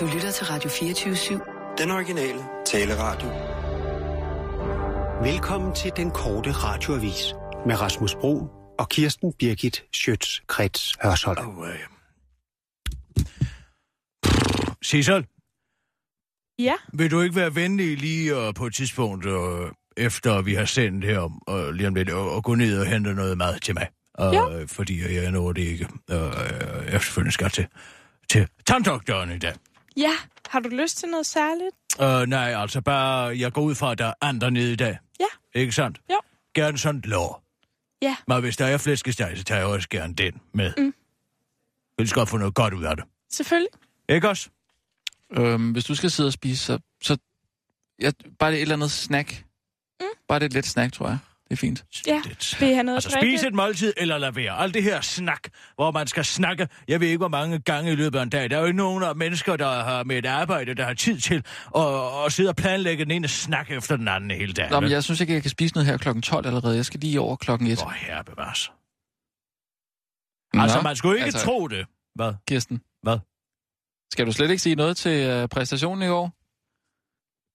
[0.00, 1.74] Du lytter til Radio 24-7.
[1.78, 3.28] Den originale taleradio.
[5.32, 7.34] Velkommen til den korte radioavis
[7.66, 8.48] med Rasmus Bro
[8.78, 11.58] og Kirsten Birgit Schøtz-Krets Hørsholm.
[11.58, 11.78] Oh, øh.
[14.82, 15.26] Sissel,
[16.58, 20.64] Ja, vil du ikke være venlig lige uh, på et tidspunkt, uh, efter vi har
[20.64, 21.20] sendt her,
[21.50, 23.88] uh, lige om lidt, og, og gå ned og hente noget mad til mig?
[24.20, 24.64] Uh, Ja.
[24.66, 25.88] Fordi jeg når det ikke.
[26.12, 26.16] Uh,
[26.92, 27.66] jeg selvfølgelig skal til,
[28.30, 29.54] til tanddoktoren i dag.
[29.98, 30.12] Ja.
[30.48, 31.76] Har du lyst til noget særligt?
[32.00, 34.98] Uh, nej, altså bare, jeg går ud fra, at der er andre nede i dag.
[35.20, 35.60] Ja.
[35.60, 36.00] Ikke sandt?
[36.10, 36.20] Jo.
[36.54, 37.42] Gerne sådan lår.
[38.02, 38.16] Ja.
[38.28, 40.72] Men hvis der er flæskesteg, så tager jeg også gerne den med.
[40.78, 40.94] Mm.
[41.98, 43.04] Jeg skal få noget godt ud af det.
[43.30, 43.70] Selvfølgelig.
[44.08, 44.48] Ikke også?
[45.32, 47.16] Øhm, hvis du skal sidde og spise, så, så
[48.02, 49.44] ja, bare det et eller andet snack.
[50.00, 50.06] Mm.
[50.28, 51.18] Bare det et let snack, tror jeg.
[51.48, 51.84] Det er fint.
[52.06, 52.22] Ja.
[52.24, 52.56] Det.
[52.60, 54.52] Vil I have noget Altså spise et måltid eller lade være.
[54.58, 56.68] Alt det her snak, hvor man skal snakke.
[56.88, 58.50] Jeg ved ikke, hvor mange gange i løbet af en dag.
[58.50, 61.20] Der er jo ikke nogen af mennesker, der har med et arbejde, der har tid
[61.20, 61.44] til
[61.76, 61.82] at,
[62.26, 64.72] at sidde og planlægge den ene snak efter den anden hele dagen.
[64.72, 66.76] Nå, men jeg synes ikke, jeg kan spise noget her klokken 12 allerede.
[66.76, 67.82] Jeg skal lige over klokken 1.
[67.82, 68.72] Åh, herre bevares.
[70.54, 71.86] Nå, Altså, man skulle ikke altså- tro det.
[72.14, 72.34] Hvad?
[72.48, 72.82] Kirsten.
[73.02, 73.18] Hvad?
[74.12, 76.32] Skal du slet ikke sige noget til uh, præstationen i går?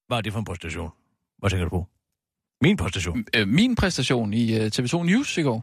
[0.07, 0.91] Hvad er det for en præstation?
[1.39, 1.87] Hvad tænker du på?
[2.65, 3.25] Min præstation?
[3.35, 5.59] Øh, min præstation i uh, TV2 News i går.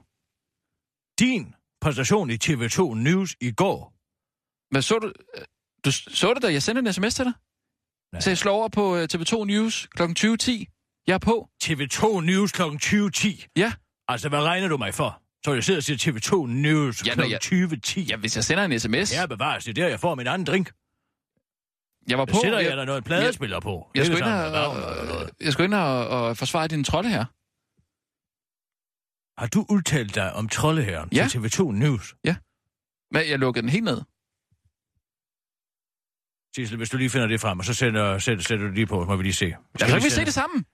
[1.23, 3.79] Din præstation i TV2 News i går?
[4.73, 5.07] Hvad så du?
[5.37, 5.45] øh,
[5.85, 7.33] Du så det da, jeg sendte en sms til dig.
[8.13, 8.21] Nej.
[8.21, 11.05] Så jeg slår over på uh, TV2 News klokken 20.10.
[11.07, 11.49] Jeg er på.
[11.65, 12.63] TV2 News kl.
[12.63, 13.47] 20.10?
[13.57, 13.73] Ja.
[14.09, 15.23] Altså, hvad regner du mig for?
[15.45, 17.19] Så jeg sidder og siger TV2 News Ja, kl.
[17.21, 18.01] når jeg- 20.10?
[18.11, 19.13] Ja, hvis jeg sender en sms.
[19.15, 19.65] Ja, bevares.
[19.65, 20.73] Det er der, jeg får min anden drink.
[22.09, 22.39] Jeg var Der på.
[22.43, 23.91] sætter jeg, jeg, der noget pladespiller på.
[23.95, 27.25] jeg, Ikke skulle ind og, jeg skulle ind og, og forsvare din trolde her.
[29.41, 31.29] Har du udtalt dig om troldeherren Ja.
[31.31, 32.15] til TV2 News?
[33.13, 34.01] Men jeg lukkede den helt ned.
[36.57, 39.03] Sissel, hvis du lige finder det frem, og så sætter, sætter, sætter du lige på,
[39.03, 39.47] så må vi lige se.
[39.47, 40.65] Ja, så kan vi se det sammen.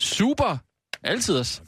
[0.00, 0.56] Super.
[1.02, 1.62] Altid os.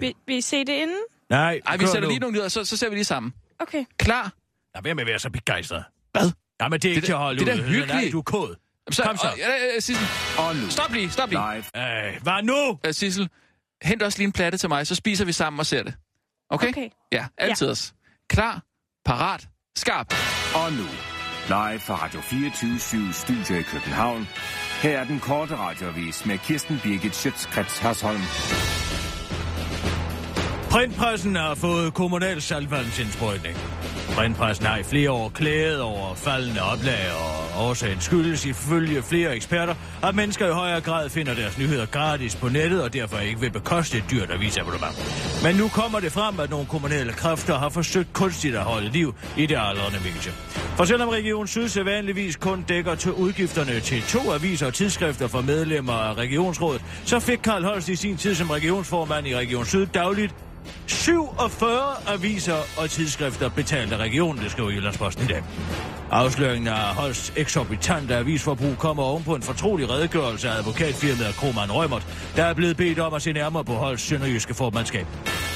[0.00, 0.98] Vil, vil I se det inden?
[1.30, 2.08] Nej, Ej, vi sætter nu.
[2.08, 3.32] lige nogle lyder, så, så ser vi lige sammen.
[3.58, 3.84] Okay.
[3.98, 4.32] Klar?
[4.74, 5.84] Lad være med at være så begejstret.
[6.12, 6.30] Hvad?
[6.60, 7.88] Ja, men det er ikke Det til er at holde det er da hyggeligt.
[7.88, 8.54] Nej, du er kod.
[8.90, 9.26] Så, Kom så.
[9.26, 10.06] Og, ja, ja, Sissel.
[10.38, 11.56] Og nu, Stop lige, stop lige.
[11.56, 12.68] Øh, hvad nu?
[12.70, 13.28] Uh, Sissel,
[13.82, 15.94] hent også lige en platte til mig, så spiser vi sammen og ser det.
[16.50, 16.68] Okay?
[16.68, 16.88] Okay.
[17.12, 17.94] Ja, altid os.
[18.30, 18.62] Klar,
[19.04, 20.14] parat, skarp.
[20.54, 20.84] Og nu,
[21.48, 24.28] live fra Radio 24 Studio i København.
[24.82, 28.20] Her er den korte radiovis med Kirsten Birgit Schøtzgrads Hasholm.
[30.70, 33.56] Printpressen har fået kommunal salgvandsindsprøjtning.
[34.14, 37.12] Printpressen har i flere år klaget over faldende oplag,
[37.56, 42.36] og årsagen skyldes ifølge flere eksperter, at mennesker i højere grad finder deres nyheder gratis
[42.36, 44.94] på nettet, og derfor ikke vil bekoste et dyrt avisabonnement.
[45.42, 49.14] Men nu kommer det frem, at nogle kommunale kræfter har forsøgt kunstigt at holde liv
[49.36, 50.32] i det aldrende medie.
[50.76, 55.40] For selvom Region Syd sædvanligvis kun dækker til udgifterne til to aviser og tidsskrifter for
[55.40, 59.86] medlemmer af Regionsrådet, så fik Karl Holst i sin tid som regionsformand i Region Syd
[59.86, 60.34] dagligt
[60.86, 65.42] 47 aviser og tidsskrifter betalt af regionen, det skriver Jyllandsposten i dag.
[66.10, 72.06] Afsløringen af Holsts eksorbitante avisforbrug kommer ovenpå en fortrolig redegørelse af advokatfirmaet Kroman Rømert,
[72.36, 75.06] der er blevet bedt om at se nærmere på Holsts sønderjyske formandskab.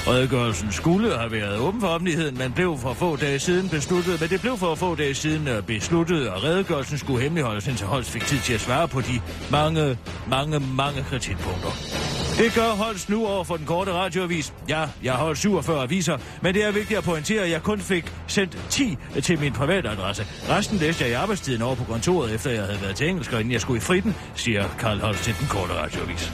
[0.06, 4.30] Redegørelsen skulle have været åben for offentligheden, men blev for få dage siden besluttet, men
[4.30, 8.26] det blev for få dage siden øh, besluttet, og redegørelsen skulle hemmeligholdes, indtil Holst fik
[8.26, 9.98] tid til at svare på de mange,
[10.28, 12.11] mange, mange kritikpunkter.
[12.38, 14.53] Det gør Holst nu over for den korte radioavis.
[14.69, 17.81] Ja, jeg har holdt 47 aviser, men det er vigtigt at pointere, at jeg kun
[17.81, 20.26] fik sendt 10 til min private adresse.
[20.48, 23.41] Resten læste jeg i arbejdstiden over på kontoret, efter jeg havde været til engelsk, og
[23.41, 26.32] inden jeg skulle i fritten, siger Karl Holst til den korte radioavis.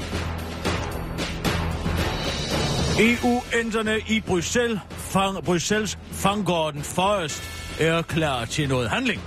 [3.01, 7.43] EU-ænderne i Bruxelles, fang, Bruxelles Fangorden Forest
[7.81, 9.23] er klar til noget handling.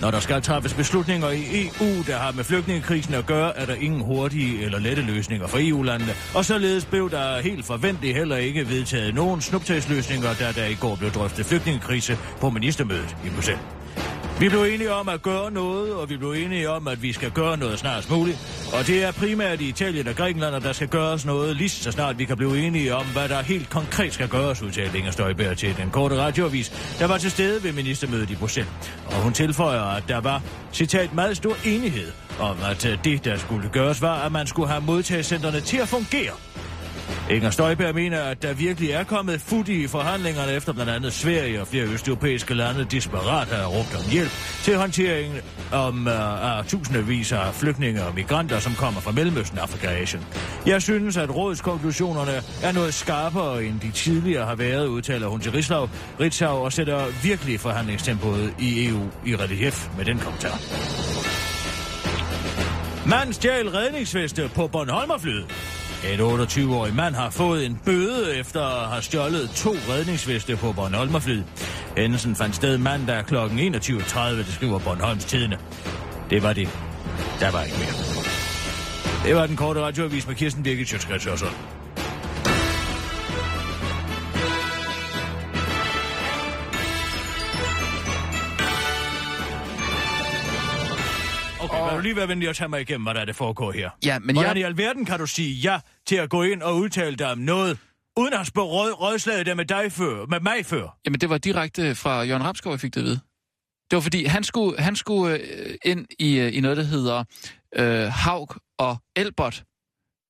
[0.00, 3.74] Når der skal træffes beslutninger i EU, der har med flygtningekrisen at gøre, er der
[3.74, 6.12] ingen hurtige eller lette løsninger for EU-landene.
[6.34, 10.96] Og således blev der helt forventeligt heller ikke vedtaget nogen snuptagsløsninger, da der i går
[10.96, 13.77] blev drøftet flygtningekrise på ministermødet i Bruxelles.
[14.40, 17.30] Vi blev enige om at gøre noget, og vi blev enige om, at vi skal
[17.30, 18.38] gøre noget snart muligt.
[18.72, 21.92] Og det er primært i Italien og Grækenland, at der skal gøres noget lige så
[21.92, 25.56] snart vi kan blive enige om, hvad der helt konkret skal gøres, udtalte Inger Støjberg
[25.56, 28.72] til den korte radioavis, der var til stede ved ministermødet i Bruxelles.
[29.06, 30.42] Og hun tilføjer, at der var,
[30.72, 34.68] citat, meget stor enighed om, at øh, det, der skulle gøres, var, at man skulle
[34.68, 36.32] have modtagscentrene til at fungere.
[37.30, 41.60] Inger Støjberg mener, at der virkelig er kommet fut i forhandlingerne efter blandt andet Sverige
[41.60, 44.30] og flere østeuropæiske lande desperat har råbt om hjælp
[44.62, 45.38] til håndteringen
[45.72, 50.22] om, uh, af tusindvis af flygtninge og migranter, som kommer fra Mellemøsten, Afrika og Asien.
[50.66, 55.52] Jeg synes, at rådskonklusionerne er noget skarpere, end de tidligere har været, udtaler hun til
[55.52, 55.88] Rislav,
[56.20, 60.58] Ritzau og sætter virkelig forhandlingstempoet i EU i relief med den kommentar.
[63.08, 65.77] Mand stjal redningsveste på Bornholmerflyet.
[66.04, 71.44] En 28-årig mand har fået en bøde efter at have stjålet to redningsveste på Bornholmerflyet.
[71.96, 73.36] Hændelsen fandt sted mandag kl.
[73.36, 75.58] 21.30, det skriver Bornholms Tidene.
[76.30, 76.68] Det var det.
[77.40, 77.92] Der var ikke mere.
[79.24, 81.26] Det var den korte radioavis med Kirsten Birgit Sjøtskrets
[91.98, 93.90] du lige være venlig at tage mig igennem, hvad der er, det foregår her?
[94.04, 94.60] Ja, men Hvordan jeg...
[94.60, 97.78] i alverden kan du sige ja til at gå ind og udtale dig om noget,
[98.16, 100.98] uden at spurgt råd, rådslaget det med dig før, med mig før?
[101.06, 103.20] Jamen, det var direkte fra Jørgen Rapskov, jeg fik det vide.
[103.90, 107.24] Det var fordi, han skulle, han skulle øh, ind i, øh, i noget, der hedder
[107.76, 108.48] øh, Haug
[108.78, 109.64] og Elbert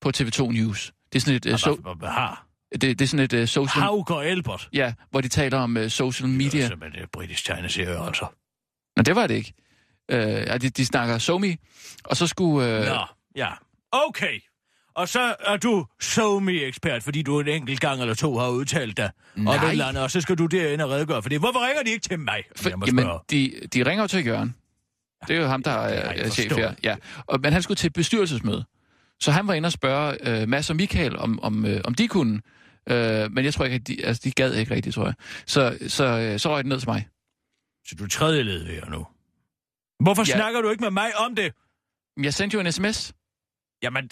[0.01, 0.93] på TV2 News.
[1.13, 1.77] Det er sådan et, øh, so,
[2.73, 3.83] det, det er sådan et øh, social...
[3.83, 4.69] Haug og Elbert.
[4.73, 6.63] Ja, hvor de taler om øh, social Det media.
[6.63, 8.27] er simpelthen et britisk tegneserie, altså.
[8.97, 9.53] Men det var det ikke.
[10.09, 11.57] Øh, ja, de, de snakker SoMe,
[12.05, 12.79] og så skulle...
[12.79, 13.07] Øh, Nå,
[13.37, 13.49] ja.
[13.93, 14.41] Okay.
[14.95, 19.11] Og så er du SoMe-ekspert, fordi du en enkelt gang eller to har udtalt dig
[19.37, 19.65] Nej.
[19.65, 21.39] et eller andet, og så skal du derinde og redegøre for det.
[21.39, 22.43] Hvorfor ringer de ikke til mig?
[22.57, 24.55] For, jamen, de, de ringer til Jørgen.
[25.29, 26.75] Det er jo ham, der har er, er chef her.
[26.85, 26.97] Ja.
[27.27, 28.65] Og, men han skulle til et bestyrelsesmøde.
[29.21, 32.09] Så han var inde og spørge øh, Mads og Michael, om, om, øh, om de
[32.09, 32.41] kunne.
[32.89, 35.15] Øh, men jeg tror ikke, at de, altså, de gad ikke rigtigt, tror jeg.
[35.47, 37.09] Så, så, øh, så røg det ned til mig.
[37.87, 39.07] Så du er tredje led her nu.
[40.03, 40.35] Hvorfor Ja.
[40.37, 41.53] snakker du ikke med mig om det?
[42.23, 43.13] Jeg sendte jo en sms.
[43.83, 44.11] Jamen,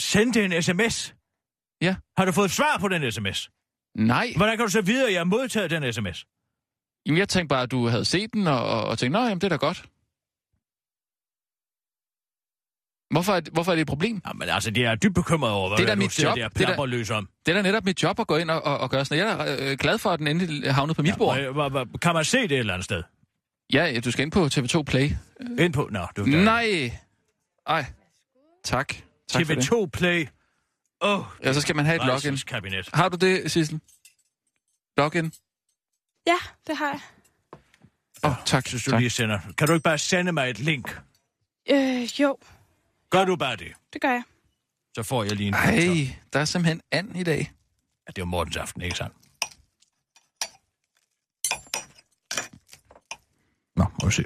[0.00, 1.14] send det en sms.
[1.82, 1.96] Ja.
[2.18, 3.50] Har du fået svar på den sms?
[3.96, 4.32] Nej.
[4.36, 6.26] Hvordan kan du så vide, at jeg har modtaget den sms?
[7.06, 9.38] Jamen, jeg tænkte bare, at du havde set den, og, og, og tænkte, nå, jamen,
[9.40, 9.84] det er da godt.
[13.14, 14.20] Hvorfor er, det- hvorfor er det et problem?
[14.26, 16.36] Jamen altså, det er dybt bekymret over, hvad Det er da mit job.
[16.36, 16.66] der Det er
[17.08, 17.28] da- om.
[17.46, 19.24] Det er da netop mit job at gå ind og, og, og gøre sådan.
[19.26, 21.36] Jeg er da øh, glad for, at den endelig havnede på mit bord.
[21.38, 23.02] Ja, hva- hva- kan man se det et eller andet sted?
[23.72, 25.10] Ja, du skal ind på TV2 Play.
[25.58, 25.88] Ind på...
[25.92, 26.92] Nå, du Nej.
[27.66, 27.84] Ej.
[28.64, 28.94] Tak.
[29.28, 29.72] Tak for det.
[29.72, 30.26] TV2 Play.
[31.00, 32.36] Åh, oh, Ja, så skal man have et login.
[32.36, 32.88] kabinet.
[32.94, 33.80] Har du det, Sissel?
[34.96, 35.32] Login?
[36.26, 36.36] Ja,
[36.66, 37.00] det har jeg.
[38.24, 38.66] Åh, oh, tak.
[38.68, 39.00] Synes du tak.
[39.00, 39.38] lige sender.
[39.58, 41.00] Kan du ikke bare sende mig et link?
[41.70, 42.36] Øh, jo,
[43.10, 43.72] Gør du bare det?
[43.92, 44.22] det gør jeg.
[44.94, 45.54] Så får jeg lige en.
[45.54, 47.38] Ej, der er simpelthen and i dag.
[47.38, 49.14] Ja, det er jo Mortens aften, ikke sandt?
[53.76, 54.22] Nå, må vi se.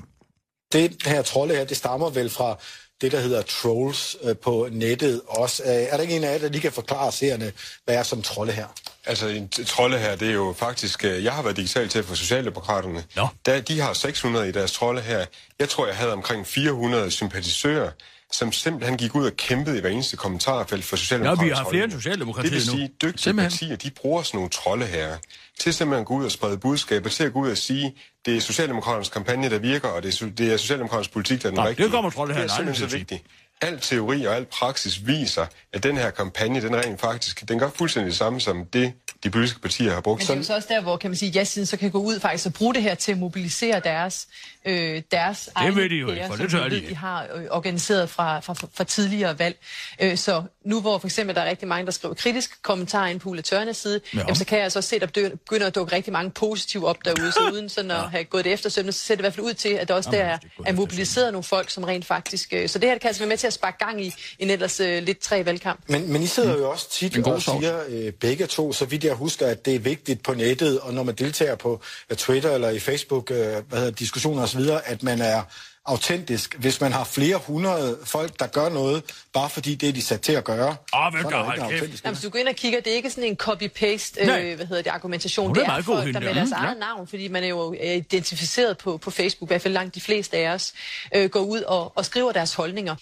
[0.72, 2.58] Det her trolde her, det stammer vel fra
[3.00, 5.62] det, der hedder trolls øh, på nettet også.
[5.62, 7.52] Øh, er der ikke en af jer, der lige kan forklare seerne,
[7.84, 8.66] hvad er som trolde her?
[9.06, 11.04] Altså, en trolde her, det er jo faktisk...
[11.04, 13.04] øh, Jeg har været digital til for Socialdemokraterne.
[13.16, 13.28] Nå.
[13.46, 15.26] Der, de har 600 i deres trolde her.
[15.58, 17.90] Jeg tror, jeg havde omkring 400 sympatisører,
[18.32, 21.48] som simpelthen gik ud og kæmpede i hver eneste kommentarfelt for Ja, Socialdemokraterne.
[21.50, 23.50] vi har flere end Socialdemokratiet Det vil sige, dygtige Simpelthen.
[23.50, 25.16] partier, de bruger sådan nogle trolde her
[25.60, 27.94] til simpelthen at gå ud og sprede budskaber, til at gå ud og sige,
[28.26, 31.50] det er Socialdemokraternes kampagne, der virker, og det er, det er Socialdemokraternes politik, der er
[31.50, 31.90] den det rigtige.
[31.90, 33.22] kommer trolde her Det er simpelthen så at vigtigt.
[33.60, 37.70] Al teori og al praksis viser, at den her kampagne, den rent faktisk, den gør
[37.74, 38.92] fuldstændig det samme som det,
[39.24, 40.20] de politiske partier har brugt.
[40.20, 41.98] Men det er jo så også der, hvor kan man sige, ja-siden så kan gå
[41.98, 44.26] ud faktisk og bruge det her til at mobilisere deres,
[44.64, 46.88] øh, deres egne ved de jo ikke, for som det tør de ikke.
[46.88, 49.56] de har øh, organiseret fra, fra, fra tidligere valg.
[50.00, 53.20] Øh, så nu hvor for eksempel der er rigtig mange, der skriver kritiske kommentarer ind
[53.20, 54.18] på Ulla Tørnes side, Ja.
[54.18, 54.22] ja.
[54.22, 56.86] jamen, så kan jeg altså også se, at der begynder at dukke rigtig mange positive
[56.88, 57.32] op derude.
[57.32, 59.54] Så uden sådan at have gået det efter så ser det i hvert fald ud
[59.54, 62.52] til, at der også der er, er mobiliseret nogle folk, som rent faktisk...
[62.52, 64.80] Øh, så det her kan altså være med til at sparke gang i en ellers
[64.80, 65.80] øh, lidt træ valgkamp.
[65.88, 69.14] Men, men I sidder jo også tit og siger øh, begge to, så vidt jeg
[69.14, 71.80] husker, at det er vigtigt på nettet, og når man deltager på
[72.16, 75.42] Twitter eller i Facebook, øh, hvad hedder, det, diskussioner osv., at man er
[75.86, 76.54] autentisk.
[76.58, 80.20] Hvis man har flere hundrede folk, der gør noget, bare fordi det er de sat
[80.20, 82.04] til at gøre, Åh, så er gør, autentisk.
[82.04, 84.66] Jamen, hvis du går ind og kigger, det er ikke sådan en copy-paste, øh, hvad
[84.66, 85.50] hedder det, argumentation.
[85.50, 86.34] Er det er meget god, folk, hende der med der.
[86.34, 89.62] deres Mm, eget navn, fordi man er jo øh, identificeret på, på Facebook, i hvert
[89.62, 90.72] fald langt de fleste af os,
[91.14, 92.96] øh, går ud og, og skriver deres holdninger.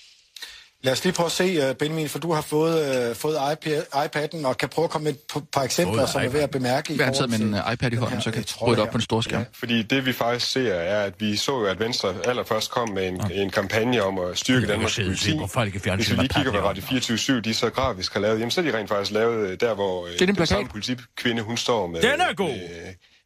[0.85, 3.83] Lad os lige prøve at se, uh, Benjamin, for du har fået, uh, fået iPad,
[3.95, 6.97] iPad'en, og kan prøve at komme med et par- eksempler, som er værd at bemærke.
[7.05, 8.83] har taget forhold med en øh, iPad i den hånden, så kan øh, jeg rydde
[8.83, 9.45] op på en stor skærm.
[9.53, 13.09] Fordi det vi faktisk ser er, at vi så jo, at Venstre allerførst kom med
[13.09, 15.39] en, en kampagne om at styrke Danmarks politi.
[15.39, 15.61] på
[15.97, 16.69] Hvis vi lige kigger, papirer.
[16.69, 19.61] Radio 24 de så grafisk har lavet, jamen så er de rent faktisk lavet øh,
[19.61, 20.49] der, hvor øh, er den plakat.
[20.49, 22.49] samme politikvinde, hun står med, Den er god.
[22.49, 22.59] med,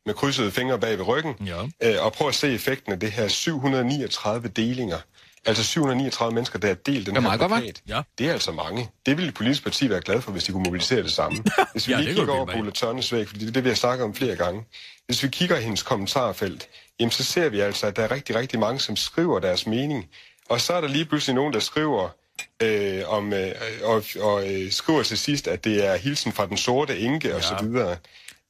[0.07, 1.35] med krydsede fingre bag ved ryggen.
[1.47, 1.62] Ja.
[1.83, 4.99] Øh, og prøv at se effekten af det her 739 delinger
[5.47, 7.83] Altså 739 mennesker, der har delt den Det er her godt, plakat.
[7.88, 8.02] Ja.
[8.18, 8.88] Det er altså mange.
[9.07, 11.45] Det ville et politisk parti være glad for, hvis de kunne mobilisere det samme.
[11.73, 13.68] Hvis vi Ja, lige kigger over på Ulla Tørnes væg, fordi det er det, vi
[13.68, 14.64] har snakket om flere gange.
[15.07, 16.68] Hvis vi kigger i hendes kommentarfelt,
[17.00, 20.09] jamen så ser vi altså, at der er rigtig, rigtig mange, som skriver deres mening.
[20.49, 22.09] Og så er der lige pludselig nogen, der skriver,
[22.62, 23.52] øh, om, øh,
[23.85, 27.42] og, og øh, skriver til sidst, at det er hilsen fra den sorte enke og
[27.42, 27.97] så videre.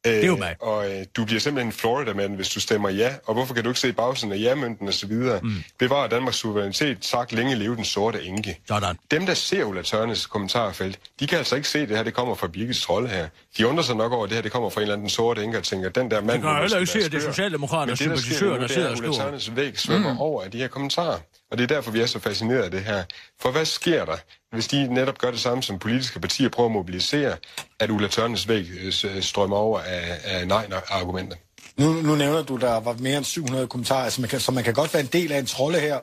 [0.07, 0.57] Øh, er jo mig.
[0.61, 3.15] Og øh, du bliver simpelthen en Florida-mand, hvis du stemmer ja.
[3.27, 5.41] Og hvorfor kan du ikke se bagsiden af ja-mønten og så videre?
[5.43, 5.63] Mm.
[5.79, 8.61] Bevarer Danmarks suverænitet, sagt længe leve den sorte enke.
[8.69, 8.99] Sådan.
[9.11, 12.15] Dem, der ser Ulla Tørnes kommentarfelt, de kan altså ikke se, at det her det
[12.15, 13.29] kommer fra Birgits trolde her.
[13.59, 15.45] De undrer sig nok over, at det her det kommer fra en eller anden sorte
[15.45, 16.43] enke og tænker, den der mand...
[16.43, 17.33] Det kan heller ikke se, at det er være skør.
[17.33, 19.31] Socialdemokraternes Men det, der sker sympatisører, nu, der det sidder er, og at Ulla skriver.
[19.31, 20.19] Tørnes væg svømmer mm.
[20.19, 21.19] over af de her kommentarer.
[21.51, 23.05] Og det er derfor, vi er så fascineret af det her.
[23.41, 24.17] For hvad sker der,
[24.53, 27.37] hvis de netop gør det samme, som politiske partier prøver at mobilisere,
[27.81, 31.37] at Ulla Tørnes væg øh, øh, strømmer over af, af nej-argumenter?
[31.77, 34.65] Nu, nu nævner du, der var mere end 700 kommentarer, altså man kan, så man
[34.65, 35.99] kan godt være en del af en trolle her,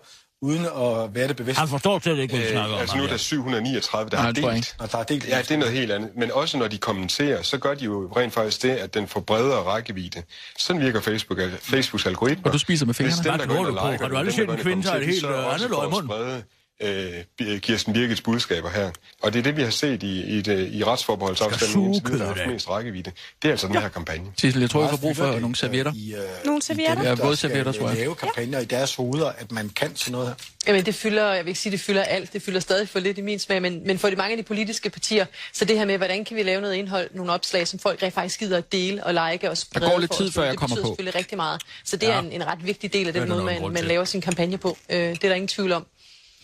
[0.45, 1.59] uden at være det bevidst.
[1.59, 2.79] Han forstår slet ikke, hvad vi snakker Øh, om.
[2.81, 3.17] altså nu er der her.
[3.17, 4.75] 739, der Nej, har delt.
[4.79, 6.09] Og der er delt Ja, det er noget helt andet.
[6.17, 9.19] Men også når de kommenterer, så gør de jo rent faktisk det, at den får
[9.19, 10.21] bredere rækkevidde.
[10.59, 12.45] Sådan virker Facebook, Facebooks algoritmer.
[12.47, 13.15] Og du spiser med fingrene?
[13.15, 13.91] Hvis Hvad der går ind og du på?
[13.91, 15.71] liker Har du den, aldrig set der en kvinde et kommenterer, helt, de øh, andet
[15.73, 16.41] også
[16.81, 18.91] øh, Kirsten Birgits budskaber her.
[19.21, 22.33] Og det er det, vi har set i, i, det, i retsforbeholdsafstanden, Skal indtil der
[22.33, 23.11] har mest rækkevidde.
[23.41, 24.31] Det er altså den her kampagne.
[24.37, 25.91] Sissel, jeg tror, vi får brug for nogle det, servietter.
[25.95, 27.03] I, øh, Nogle servietter?
[27.03, 27.97] Ja, der både servietter, tror jeg.
[27.97, 30.35] lave kampagner i deres hoveder, at man kan sådan noget her.
[30.67, 32.33] Jamen, det fylder, jeg vil ikke sige, det fylder alt.
[32.33, 34.43] Det fylder stadig for lidt i min smag, men, men for de mange af de
[34.43, 37.79] politiske partier, så det her med, hvordan kan vi lave noget indhold, nogle opslag, som
[37.79, 39.89] folk rent faktisk gider at dele og like og sprede.
[39.89, 40.89] går lidt tid, før jeg det kommer betyder på.
[40.89, 41.61] selvfølgelig rigtig meget.
[41.85, 42.13] Så det Ja.
[42.13, 44.21] er en, en ret vigtig del af Det den der måde, man, man laver sin
[44.21, 44.77] kampagne på.
[44.89, 45.85] Øh, det er der ingen tvivl om.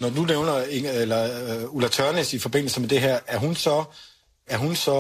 [0.01, 1.29] Når du nævner Inge, eller,
[1.65, 3.83] uh, Ulla Tørnes i forbindelse med det her, er hun så,
[4.47, 4.95] er hun så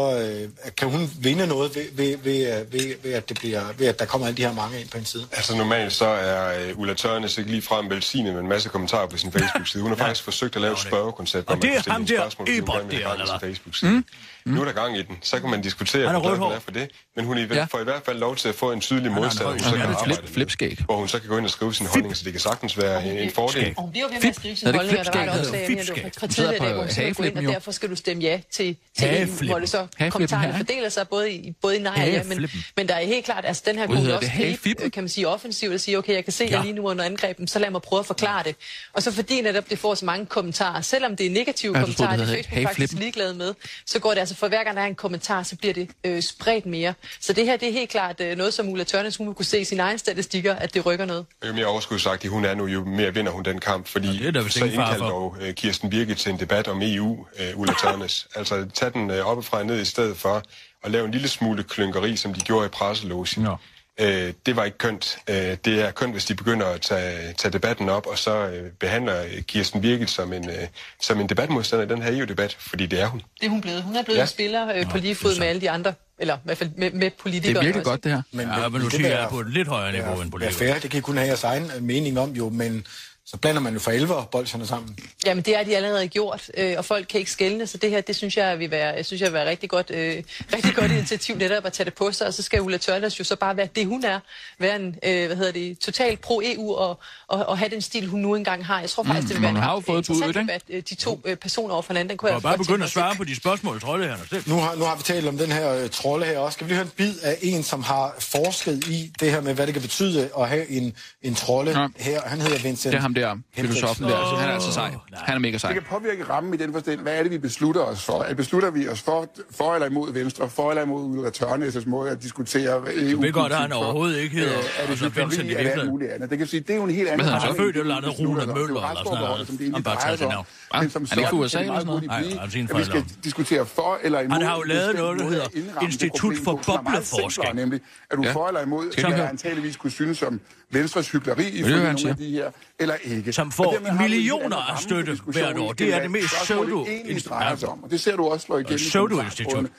[0.65, 3.87] uh, kan hun vinde noget ved, ved, ved, øh, ved, ved, at det bliver, ved,
[3.87, 5.27] at der kommer alle de her mange ind på en side?
[5.31, 9.07] Altså normalt så er uh, Ulla Tørnes ikke lige frem velsignet med en masse kommentarer
[9.07, 9.83] på sin Facebook-side.
[9.83, 12.47] Hun har faktisk forsøgt at lave et spørgekoncept, hvor man kan stille ham der, spørgsmål,
[12.47, 13.49] hvis hun Ebert gerne vil der, have gang i sin eller hvad?
[13.49, 14.03] Facebook-side.
[14.45, 14.51] Mm.
[14.53, 15.17] Nu er der gang i den.
[15.21, 16.89] Så kan man diskutere, hvor glad hun er for det.
[17.15, 17.63] Men hun i, Ja.
[17.63, 19.47] får i hvert fald lov til at få en tydelig høj- hun så kan
[19.81, 20.75] er arbejde flip- med.
[20.85, 23.05] Hvor hun så kan gå ind og skrive sin holdning, så det kan sagtens være
[23.05, 23.73] en, en fordel.
[23.77, 25.25] Og hun bliver jo ved med at skrive sin Er det holdning, ikke og der
[25.25, 27.71] var et flipskæg, opslag, det jeg mener, fra Hun tidligere dag, hvor ind, og derfor
[27.71, 31.53] skal du stemme ja til, til EU, hvor det så kommentarerne fordeler sig både i,
[31.61, 34.15] både i nej og ja, men, men der er helt klart, altså den her kunne
[34.15, 34.59] også det?
[34.61, 36.85] gribe, øh, kan man sige, offensivt og sige, okay, jeg kan se, jeg lige nu
[36.85, 38.55] er under angrebet, så lad mig prøve at forklare det.
[38.93, 42.23] Og så fordi netop det får så mange kommentarer, selvom det er negative kommentarer, det
[42.39, 43.53] er Facebook faktisk ligeglade med,
[43.85, 46.21] så går det altså for hver gang der er en kommentar, så bliver det øh,
[46.21, 46.93] spredt mere.
[47.19, 49.45] Så det her, det er helt klart øh, noget, som Ulla Tørnes, hun vil kunne
[49.45, 51.25] se i sine egne statistikker, at det rykker noget.
[51.47, 54.31] Jo mere overskudsagtig hun er nu, jo mere vinder hun den kamp, fordi det er
[54.31, 57.73] der vist så indkaldte dog uh, Kirsten Birgit til en debat om EU, uh, Ulla
[57.73, 58.27] Tørnes.
[58.35, 60.43] altså tag den uh, oppefra og ned i stedet for
[60.83, 63.43] at lave en lille smule klynkeri, som de gjorde i presselogen.
[63.43, 63.55] Nå.
[63.99, 65.17] Øh, det var ikke kønt.
[65.29, 68.71] Øh, det er kønt, hvis de begynder at tage, tage debatten op, og så øh,
[68.79, 70.55] behandler øh, Kirsten Birgit som en, øh,
[71.01, 73.21] som en debatmodstander i den her EU-debat, fordi det er hun.
[73.39, 73.83] Det er hun blevet.
[73.83, 74.21] Hun er blevet Ja.
[74.21, 74.23] ja.
[74.23, 76.91] en spiller øh, på lige fod med alle de andre, eller i hvert fald med,
[76.91, 77.57] med Det politikere.
[77.61, 77.89] er virkelig også.
[77.91, 78.21] godt, det her.
[78.31, 80.29] Men, Ja, men nu det siger jeg er på et lidt højere niveau end være
[80.29, 80.67] politikere.
[80.71, 82.85] fair, det kan I kun have jeres egen mening om jo, men
[83.25, 84.97] så blander man jo for alvor bolsjerne sammen.
[85.25, 88.01] Jamen, det er de allerede gjort, øh, og folk kan ikke skælne, så det her,
[88.01, 90.23] det synes jeg vil være, jeg synes jeg vil være rigtig godt, øh,
[90.53, 93.23] rigtig godt initiativ netop at tage det på sig, og så skal Ulla Tørnes jo
[93.23, 94.19] så bare være det, hun er,
[94.59, 98.19] være en, øh, hvad hedder det, total pro-EU, og, og, og have den stil, hun
[98.19, 98.79] nu engang har.
[98.79, 100.39] Jeg tror faktisk, det vil være hun en har jo fået ikke?
[100.39, 102.09] debat, øh, de to øh, personer over for hinanden.
[102.09, 104.43] Den kunne Og jeg bare godt begynde at svare på de spørgsmål, troldeherrerne selv.
[104.49, 106.55] Nu har, nu har vi talt om den her øh, trolde her også.
[106.55, 109.53] Skal vi lige høre en bid af en, som har forsket i det her med,
[109.53, 111.87] hvad det kan betyde at have en, en trolde Ja.
[111.97, 112.21] her.
[112.25, 113.10] Han hedder Vincent.
[113.15, 114.17] Det er ham der, filosofen der.
[114.17, 114.91] Altså, han er altså sej.
[115.13, 115.73] Han er mega sej.
[115.73, 118.23] Det kan påvirke rammen i den forstand, hvad er det, vi beslutter os for?
[118.23, 122.11] Er beslutter vi os for, for eller imod Venstre, for eller imod Ulla Tørnes' måde
[122.11, 123.15] at diskutere EU?
[123.15, 125.81] Du ved godt, at han overhovedet ikke hedder er det altså, Vincent i hykleri, eller
[125.81, 126.29] alt muligt andet?
[126.29, 127.47] Det kan sige, det er jo en helt anden hedder han så?
[127.47, 128.41] ramme, Født et eller andet Rune.
[128.41, 129.47] Det er Møller eller sådan noget.
[129.47, 130.45] som det Han egentlig bare drejer sig det om.
[130.81, 132.79] Men som Han er ikke fra sådan USA kan det eller meget blive, er at
[132.79, 134.33] vi skal diskutere for eller imod.
[134.33, 137.55] Han har jo lavet noget, der hedder at det Institut for er Bobleforskning.
[137.55, 137.79] Nemlig,
[138.11, 139.29] at du for eller imod, Skal høre?
[139.29, 140.39] antageligvis kunne synes som
[140.71, 143.33] Venstres hykleri i nogle af de her, eller ikke.
[143.33, 145.71] Som får Og millioner af støtte hvert år.
[145.73, 147.83] Det er det mest pseudo- sig om.
[147.83, 149.51] Og det ser du også slå igennem i Pseudo-institut.
[149.51, 149.69] kommentarsporene.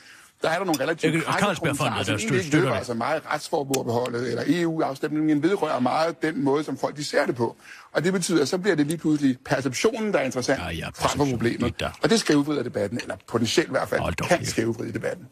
[0.42, 2.86] Der er der nogle relativt og Carlsbergfondet, der egentlig ikke støtter vedrører det.
[2.86, 7.56] så meget retsforbeholdet eller EU-afstemningen, vedrører meget den måde, som folk de ser det på.
[7.92, 10.88] Og det betyder, at så bliver det lige pludselig perceptionen, der er interessant, Ja, ja,
[10.94, 11.82] frem for problemet.
[12.02, 15.26] Og det skævvrider debatten, eller potentielt i hvert fald, Hold kan skævvride debatten.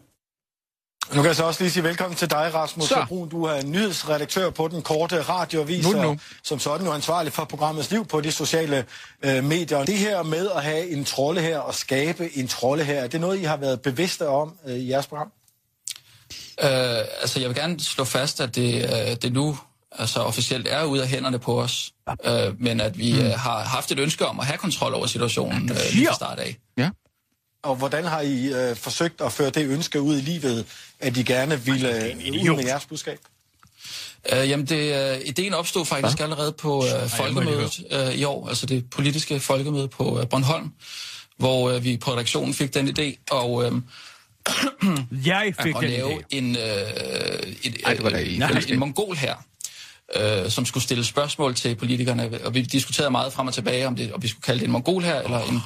[1.15, 3.05] Nu kan jeg så også lige sige velkommen til dig, Rasmus Så.
[3.09, 3.29] Brun.
[3.29, 6.09] Du er nyhedsredaktør på den korte radioavis, Nu, nu.
[6.09, 8.85] og som sådan jo ansvarlig for programmets liv på de sociale
[9.25, 9.85] øh, medier.
[9.85, 13.21] Det her med at have en trolde her og skabe en trolde her, er det
[13.21, 15.27] noget, I har været bevidste om øh, i jeres program?
[16.63, 16.69] Øh,
[17.21, 19.59] altså, jeg vil gerne slå fast, at det, øh, det nu
[19.93, 21.93] altså officielt er ude af hænderne på os,
[22.25, 23.19] øh, men at vi Mm.
[23.19, 26.39] øh, har haft et ønske om at have kontrol over situationen øh, lige fra start
[26.39, 26.57] af.
[26.79, 26.91] Ja.
[27.63, 30.67] Og hvordan har I øh, forsøgt at føre det ønske ud i livet,
[31.01, 32.17] at I gerne ville øh,
[32.51, 33.19] ud med jeres budskab?
[34.33, 36.25] Øh, jamen, det, øh, ideen opstod faktisk Hva?
[36.25, 40.73] allerede på øh, folkemødet øh, i år, altså det politiske folkemøde på øh, Bornholm,
[41.37, 43.73] hvor øh, vi på redaktionen fik den idé, og øh,
[45.27, 46.25] Jeg fik at den lave idé.
[46.31, 46.63] en, øh,
[47.63, 49.35] et, Ej, det var da øh, i en, en mongol her,
[50.17, 53.97] øh, som skulle stille spørgsmål til politikerne, og vi diskuterede meget frem og tilbage, om,
[53.97, 55.61] det, om vi skulle kalde det en mongol her, eller en,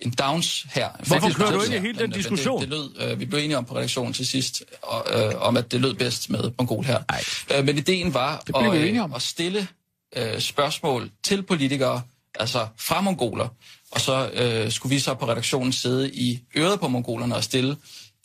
[0.00, 0.88] en Downs her.
[1.06, 2.60] Hvorfor kører du ind i hele den diskussion?
[2.60, 5.56] Det, det lød, øh, vi blev enige om på redaktionen til sidst, og, øh, om
[5.56, 6.98] at det lød bedst med mongol her.
[7.54, 9.68] Øh, men ideen var at, øh, at stille
[10.16, 12.02] øh, spørgsmål til politikere,
[12.34, 13.48] altså fra mongoler,
[13.90, 17.76] og så øh, skulle vi så på redaktionen sidde i øret på mongolerne og stille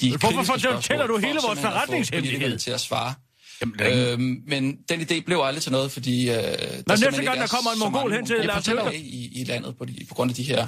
[0.01, 2.60] de Hvorfor fortæller du for hele vores forretningshemmelighed?
[2.60, 3.13] til at svare.
[3.62, 6.29] Jamen, er Øhm, men den idé blev aldrig til noget, fordi...
[6.29, 6.41] Øh, der
[6.88, 8.98] næste gang, ikke der er kommer en mongol hen til Lars Løkke.
[8.98, 10.67] i, i landet på, de, på grund af de her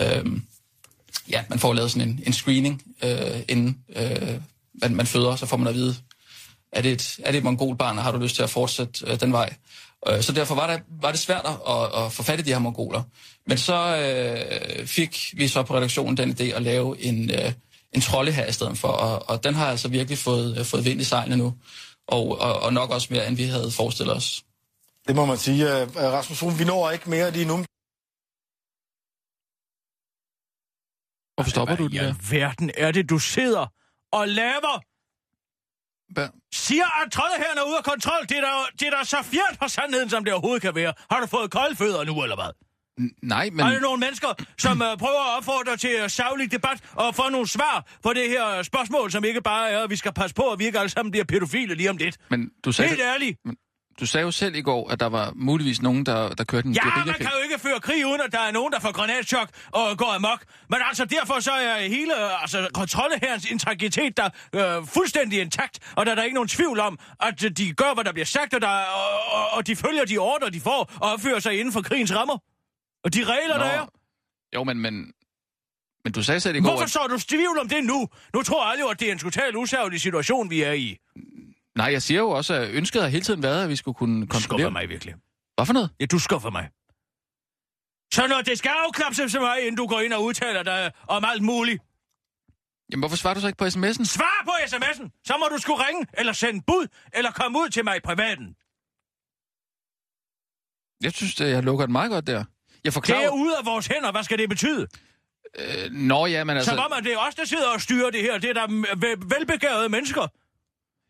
[0.00, 0.26] øh,
[1.30, 4.40] ja, man får lavet sådan en, en screening, øh, inden øh,
[4.82, 5.96] man, man føder, så får man at vide,
[6.72, 9.20] er det et, er det et mongolbarn, og har du lyst til at fortsætte øh,
[9.20, 9.54] den vej?
[10.08, 12.58] Øh, så derfor var det, var det svært at, at få fat i de her
[12.58, 13.02] mongoler.
[13.46, 17.52] Men så øh, fik vi så på redaktionen den idé at lave en, øh,
[17.92, 20.84] en trolde her i stedet for, og, og den har altså virkelig fået, øh, fået
[20.84, 21.54] vind i sejlene nu,
[22.06, 24.44] og, og, og nok også mere, end vi havde forestillet os.
[25.08, 25.80] Det må man sige.
[25.80, 27.64] Øh, Rasmus Rune, vi når ikke mere lige nu.
[31.34, 32.06] Hvorfor stopper du den I der?
[32.06, 33.66] alverden er det, du sidder
[34.12, 34.82] og laver?
[36.12, 36.28] Hvad?
[36.52, 38.22] Siger, at troldeherren er ude af kontrol.
[38.28, 38.48] Det er, da,
[38.78, 40.92] det er da så fjernt fra sandheden, som det overhovedet kan være.
[41.10, 42.52] Har du fået kolde fødder nu, eller hvad?
[43.22, 43.56] Nej, Men...
[43.56, 43.66] men...
[43.66, 47.28] Er der nogle mennesker, som uh, prøver at opfordre til uh, savlig debat og få
[47.28, 50.34] nogle svar på det her øh, spørgsmål, som ikke bare er, at vi skal passe
[50.34, 52.18] på, at vi ikke alle sammen bliver pædofile lige om lidt?
[52.30, 53.38] Men du sagde, Helt ærligt.
[54.00, 56.74] Du sagde jo selv i går, at der var muligvis nogen, der, der kørte en
[56.74, 59.48] Ja, man kan jo ikke føre krig, uden at der er nogen, der får granatchok
[59.70, 60.44] og går amok.
[60.70, 66.12] Men altså, derfor så er hele altså, kontrolleherrens integritet der øh, fuldstændig intakt, og der
[66.12, 68.68] er der ikke nogen tvivl om, at de gør, hvad der bliver sagt, og, der,
[68.68, 72.14] og, og, og de følger de ordre, de får, og opfører sig inden for krigens
[72.14, 72.38] rammer.
[73.04, 73.86] Og de regler, der er.
[74.54, 75.12] Jo, men, men,
[76.04, 76.90] men du sagde selv i går, Hvorfor at...
[76.90, 78.08] så du tvivl om det nu?
[78.34, 80.96] Nu tror alle jo, at det er en totalt usærlig situation, vi er i.
[81.76, 84.20] Nej, jeg siger jo også, at ønsket har hele tiden været, at vi skulle kunne
[84.20, 84.70] Du skuffer kontrollere...
[84.70, 85.14] mig virkelig.
[85.56, 85.90] Hvad for noget?
[86.00, 86.68] Ja, du skuffer mig.
[88.14, 91.42] Så når det skal afklapses mig, inden du går ind og udtaler dig om alt
[91.42, 91.82] muligt.
[92.90, 94.04] Jamen, hvorfor svarer du så ikke på sms'en?
[94.04, 95.20] Svar på sms'en!
[95.26, 98.46] Så må du skulle ringe, eller sende bud, eller komme ud til mig i privaten.
[101.04, 102.32] Jeg synes, at jeg lukker den meget godt der.
[102.38, 102.44] Jeg
[102.84, 103.24] Det forklarer...
[103.26, 104.12] er ude af vores hænder.
[104.12, 104.86] Hvad skal det betyde?
[105.58, 106.70] Øh, nå ja, men Altså...
[106.70, 108.38] Som om, at det er os, der sidder og styrer det her.
[108.38, 108.66] Det er der
[109.38, 110.26] velbegavede mennesker,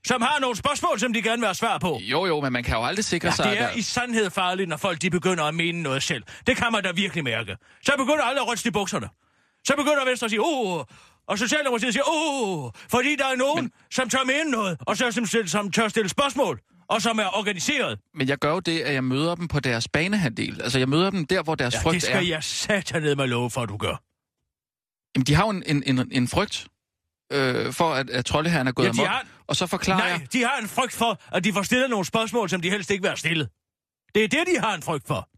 [0.06, 1.98] som har nogle spørgsmål, som de gerne vil have svar på.
[2.02, 3.44] Jo, jo, men man kan jo aldrig sikre Ja, sig...
[3.44, 6.22] det er at i sandhed farligt, når folk de begynder at mene noget selv.
[6.46, 7.56] Det kan man da virkelig mærke.
[7.86, 9.08] Så begynder alle at ryste i bukserne.
[9.66, 10.84] Så begynder Venstre at sige, åh,
[11.28, 13.72] og Socialdemokratiet siger, åh, fordi der er nogen, Men...
[13.90, 17.98] som tør mene noget, og så som, som tør stille spørgsmål, og som er organiseret.
[18.14, 20.62] Men jeg gør jo det, at jeg møder dem på deres banehandel.
[20.62, 22.20] Altså, jeg møder dem der, hvor deres Ja, frygt det skal er.
[22.28, 24.02] jeg satan ned med love for, at du gør.
[25.16, 26.66] Jamen, de har jo en, en, en, en frygt
[27.32, 29.06] øh, for, at, at troldeherren er gået Ja, amok.
[29.06, 30.32] har- Og så forklarer Nej, jeg...
[30.32, 33.02] de har en frygt for, at de får stillet nogle spørgsmål, som de helst ikke
[33.02, 33.48] vil have stillet.
[34.14, 35.28] Det er det, de har en frygt for.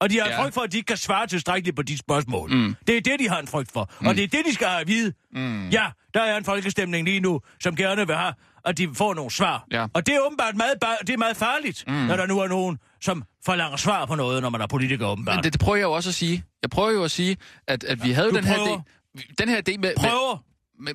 [0.00, 0.42] Og de har ja.
[0.42, 2.50] Frygt for, at de ikke kan svare tilstrækkeligt på de spørgsmål.
[2.54, 2.76] Mm.
[2.86, 3.90] Det er det, de har en frygt for.
[4.00, 4.06] Mm.
[4.06, 5.12] Og det er det, de skal have at vide.
[5.32, 5.68] Mm.
[5.68, 9.30] Ja, der er en folkestemning lige nu, som gerne vil have, at de får nogle
[9.30, 9.66] svar.
[9.72, 9.86] Ja.
[9.94, 10.74] Og det er åbenbart meget,
[11.06, 11.92] det er meget farligt, mm.
[11.94, 15.36] når der nu er nogen, som forlanger svar på noget, når man er politiker åbenbart.
[15.36, 16.44] Men det, det prøver jeg jo også at sige.
[16.62, 17.36] Jeg prøver jo at sige,
[17.68, 18.78] at, at vi havde Du den her, prøver.
[19.18, 20.42] idé, den her idé med, med, Prøver med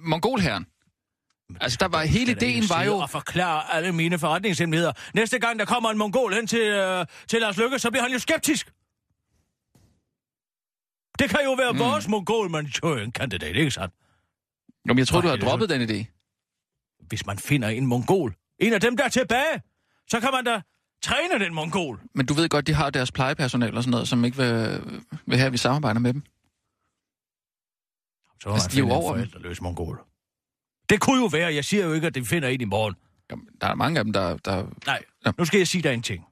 [0.02, 0.65] mongolherren.
[1.62, 2.96] Altså, der var hele ideen var jo...
[2.96, 4.93] Og forklare alle mine forretningshemmeligheder.
[5.13, 8.12] Næste gang, der kommer en mongol hen til, øh, til Lars Lykke, så bliver han
[8.12, 8.74] jo skeptisk.
[11.19, 11.80] Det kan jo være mm.
[11.80, 12.50] vores mongol
[13.12, 13.93] kandidat ikke sandt?
[14.88, 16.06] Jamen, jeg tror, du har droppet den idé.
[17.08, 19.62] Hvis man finder en mongol, en af dem, der er tilbage,
[20.08, 20.62] så kan man da
[21.04, 22.00] træne den mongol.
[22.15, 24.82] Men du ved godt, de har deres plejepersonale og sådan noget, som ikke vil,
[25.26, 26.24] vil have, at vi samarbejder med dem.
[28.44, 29.20] Så må Altså, man de finde en over dem.
[29.30, 30.00] forældreløs mongol.
[30.90, 32.96] Det kunne jo være, jeg siger jo ikke, at de finder en i morgen.
[33.32, 34.38] Jamen, der er mange af dem, der...
[34.38, 35.32] der Nej, Ja.
[35.38, 36.26] nu skal jeg sige dig en ting.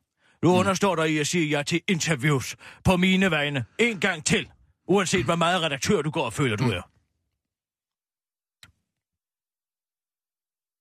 [0.44, 0.58] Nu mm.
[0.60, 3.66] understår der i at sige ja til interviews på mine vegne.
[3.80, 4.50] En gang til.
[4.88, 6.70] Uanset hvor meget redaktør du går og føler, du Mm.
[6.72, 6.82] er.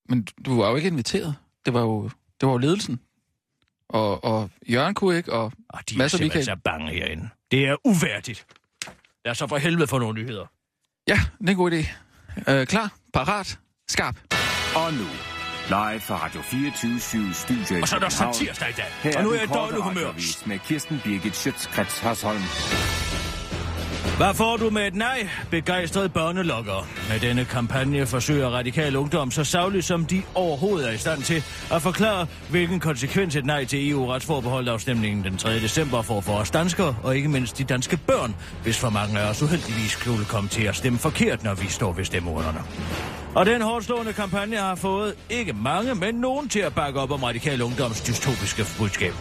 [0.08, 1.36] men du var jo ikke inviteret.
[1.66, 2.02] Det var jo,
[2.40, 3.00] det var jo ledelsen.
[3.88, 6.32] Og, og Jørgen kunne ikke, og Og de Mads er Michael.
[6.32, 7.28] simpelthen så bange herinde.
[7.50, 8.46] Det er uværdigt.
[9.24, 10.46] Lad os så for helvede få nogle nyheder.
[11.10, 11.86] Ja, det er en god idé.
[12.52, 14.16] Øh, klar, parat, skarp.
[14.74, 15.06] Og nu,
[15.68, 18.86] Live fra Radio 24 Studio i Og så er der så tirsdag i dag.
[19.02, 20.12] Her Og nu er jeg i dårlig humør.
[20.46, 22.42] Med Kirsten Birgit Schøtzgrads Hasholm.
[24.16, 25.28] Hvad får du med et nej?
[25.50, 26.88] Begejstret børnelokker.
[27.10, 31.44] Med denne kampagne forsøger radikal ungdom så savligt som de overhovedet er i stand til
[31.72, 35.54] at forklare, hvilken konsekvens et nej til EU-retsforbeholdt afstemningen den 3.
[35.54, 39.30] december får for os danskere, og ikke mindst de danske børn, hvis for mange af
[39.30, 42.60] os uheldigvis skulle komme til at stemme forkert, når vi står ved stemmeurnerne.
[43.34, 47.22] Og den hårdslående kampagne har fået ikke mange, men nogen til at bakke op om
[47.22, 49.12] radikal ungdoms dystopiske budskab.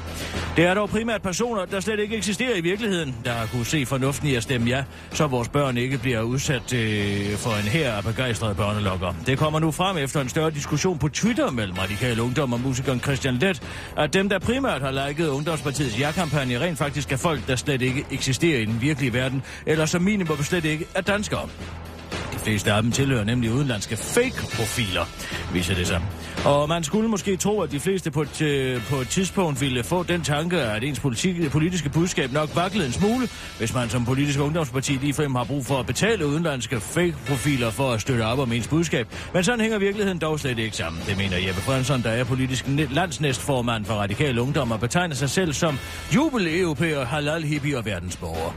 [0.55, 3.85] Det er dog primært personer, der slet ikke eksisterer i virkeligheden, der har kunne se
[3.85, 7.93] fornuften i at stemme ja, så vores børn ikke bliver udsat øh, for en her
[7.93, 9.13] af begejstrede børnelokker.
[9.25, 12.99] Det kommer nu frem efter en større diskussion på Twitter mellem radikal ungdom og musikeren
[12.99, 13.61] Christian Let,
[13.97, 18.05] at dem, der primært har liket Ungdomspartiets ja-kampagne, rent faktisk er folk, der slet ikke
[18.11, 21.49] eksisterer i den virkelige verden, eller som minimum slet ikke er danskere.
[22.11, 25.05] De fleste af dem tilhører nemlig udenlandske fake-profiler,
[25.53, 26.01] viser det sig.
[26.45, 29.83] Og man skulle måske tro, at de fleste på et, øh, på et tidspunkt ville
[29.83, 34.05] få den tanke, at ens politik, politiske budskab nok vaklede en smule, hvis man som
[34.05, 38.51] politisk ungdomsparti ligefrem har brug for at betale udenlandske fake-profiler for at støtte op om
[38.51, 39.07] ens budskab.
[39.33, 41.01] Men sådan hænger virkeligheden dog slet ikke sammen.
[41.07, 45.53] Det mener Jeppe Frønsson, der er politisk landsnæstformand for Radikal Ungdom og betegner sig selv
[45.53, 45.79] som
[46.15, 48.53] jubel-europæer, halal-hippie og verdensborger.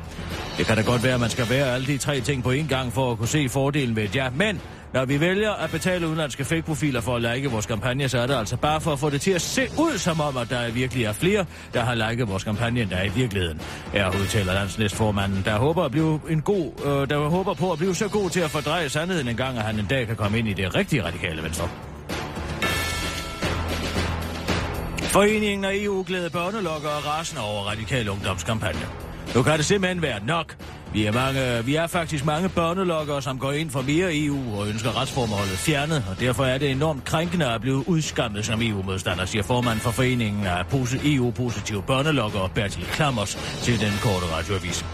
[0.58, 2.68] Det kan da godt være, at man skal være alle de tre ting på én
[2.68, 4.60] gang for at kunne se fordelen ved et ja, men
[4.92, 8.34] når vi vælger at betale udenlandske fake-profiler for at like vores kampagne, så er det
[8.34, 11.04] altså bare for at få det til at se ud som om, at der virkelig
[11.04, 13.60] er flere, der har liket vores kampagne, end der er i virkeligheden.
[13.94, 17.94] Jeg udtaler landsnæstformanden, der håber, at blive en god, øh, der håber på at blive
[17.94, 20.48] så god til at fordreje sandheden en gang, at han en dag kan komme ind
[20.48, 21.68] i det rigtige radikale venstre.
[24.98, 29.11] Foreningen af EU-glæde børnelokker og rasende over radikal ungdomskampagne.
[29.34, 30.56] Nu kan det simpelthen være nok.
[30.92, 34.68] Vi er, mange, vi er faktisk mange børnelokkere, som går ind for mere EU og
[34.68, 39.42] ønsker retsformålet fjernet, og derfor er det enormt krænkende at blive udskammet som EU-modstander, siger
[39.42, 40.64] formand for foreningen af
[41.04, 44.84] EU-positive børnelokkere Bertil Klammers til den korte radioavis.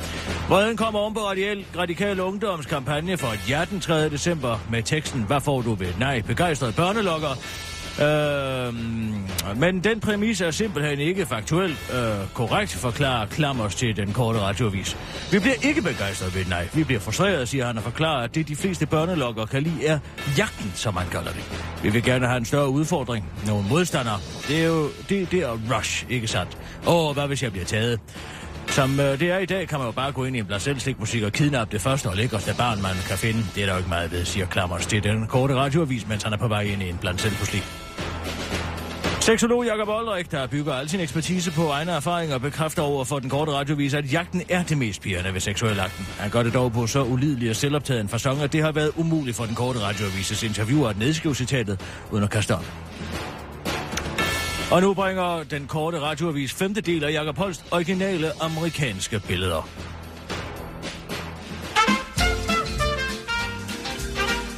[0.46, 4.10] Hvordan kommer om på radikal, radikal ungdomskampagne for et ja den 3.
[4.10, 6.20] december med teksten Hvad får du ved nej?
[6.22, 7.28] Begejstrede børnelokker
[8.02, 8.74] Øh,
[9.56, 14.96] men den præmis er simpelthen ikke faktuelt øh, korrekt, forklarer Klammers til den korte radiovis.
[15.32, 16.68] Vi bliver ikke begejstrede ved nej.
[16.74, 19.98] Vi bliver frustreret, siger han, og forklarer, at det de fleste børnelokker kan lide er
[20.38, 21.64] jagten, som man kalder det.
[21.82, 23.24] Vi vil gerne have en større udfordring.
[23.46, 24.18] Nogle modstandere.
[24.48, 26.58] Det er jo det, det er rush, ikke sandt?
[26.86, 28.00] Åh, hvad hvis jeg bliver taget?
[28.66, 31.00] Som øh, det er i dag, kan man jo bare gå ind i en blandt
[31.00, 33.40] musik og kidnappe det første og lækreste barn, man kan finde.
[33.54, 36.32] Det er der jo ikke meget ved, siger Klammers til den korte radioavis, mens han
[36.32, 37.87] er på vej ind i en blandt
[39.28, 43.30] Seksolog Jakob Olrik, der bygger al sin ekspertise på egne erfaringer, bekræfter over for den
[43.30, 46.06] korte radiovis, at jagten er det mest pigerne ved seksualakten.
[46.18, 48.92] Han gør det dog på så ulidelig og selvoptaget en fasong, at det har været
[48.96, 52.64] umuligt for den korte radioavises interviewer at nedskrive citatet uden at kaste op.
[54.70, 59.68] Og nu bringer den korte radioavis femte del af Jakob Holst originale amerikanske billeder.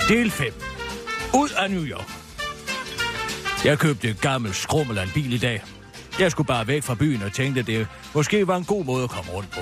[0.08, 0.52] Del 5.
[1.34, 2.19] Ud af New York.
[3.64, 5.62] Jeg købte et gammelt skrummel af en bil i dag.
[6.18, 9.04] Jeg skulle bare væk fra byen og tænkte, at det måske var en god måde
[9.04, 9.60] at komme rundt på.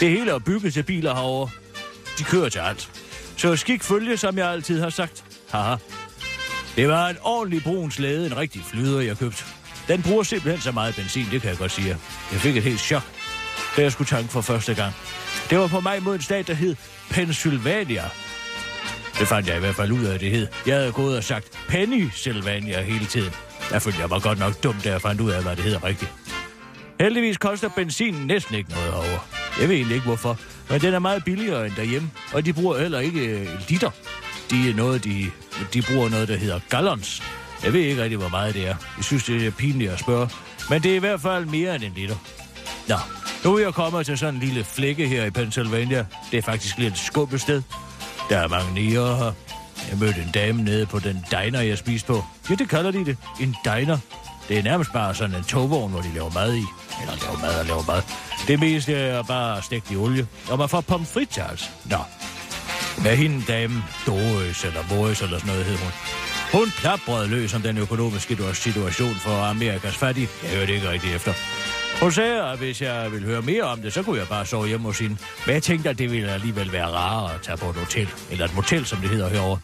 [0.00, 1.50] Det hele er bygget til biler herovre.
[2.18, 2.90] De kører til alt.
[3.36, 5.24] Så skik følge, som jeg altid har sagt.
[5.50, 5.76] Haha.
[6.76, 9.44] Det var en ordentlig brun slæde, en rigtig flyder, jeg købte.
[9.88, 11.88] Den bruger simpelthen så meget benzin, det kan jeg godt sige.
[12.32, 13.02] Jeg fik et helt chok,
[13.76, 14.94] da jeg skulle tanke for første gang.
[15.50, 16.76] Det var på mig mod en stat, der hed
[17.10, 18.02] Pennsylvania.
[19.18, 20.46] Det fandt jeg i hvert fald ud af, det hed.
[20.66, 23.32] Jeg havde gået og sagt Pennsylvania hele tiden.
[23.72, 25.84] Jeg følte, jeg var godt nok dum, da jeg fandt ud af, hvad det hedder
[25.84, 26.12] rigtigt.
[27.00, 29.28] Heldigvis koster benzinen næsten ikke noget over.
[29.60, 30.38] Jeg ved egentlig ikke hvorfor,
[30.70, 33.90] men den er meget billigere end derhjemme, og de bruger heller ikke øh, liter.
[34.50, 35.30] De, er noget, de,
[35.74, 37.22] de bruger noget, der hedder gallons.
[37.64, 38.74] Jeg ved ikke rigtig, hvor meget det er.
[38.96, 40.28] Jeg synes, det er pinligt at spørge.
[40.70, 42.16] Men det er i hvert fald mere end en liter.
[42.88, 42.96] Nå,
[43.44, 46.06] nu er jeg kommet til sådan en lille flække her i Pennsylvania.
[46.30, 47.62] Det er faktisk lidt skubbet sted.
[48.28, 49.32] Der er mange niger her.
[49.90, 52.24] Jeg mødte en dame nede på den diner, jeg spiste på.
[52.50, 53.16] Ja, det kalder de det.
[53.40, 53.98] En diner.
[54.48, 56.64] Det er nærmest bare sådan en togvogn, hvor de laver mad i.
[57.00, 58.02] Eller laver mad og laver mad.
[58.48, 60.26] Det meste er bare stegt i olie.
[60.50, 61.66] Og man får pomfrit, altså.
[61.84, 61.98] Nå.
[63.02, 65.92] Med hende dame, Doris eller Boris eller sådan noget hed hun.
[66.52, 70.28] Hun plabrede løs om den økonomiske situation for Amerikas fattige.
[70.42, 71.32] Jeg hørte ikke rigtig efter.
[72.00, 74.66] Hun sagde, at hvis jeg ville høre mere om det, så kunne jeg bare sove
[74.68, 75.16] hjemme hos hende.
[75.46, 78.08] Men jeg tænkte, at det ville alligevel være rarere at tage på et hotel.
[78.30, 79.58] Eller et motel, som det hedder herovre.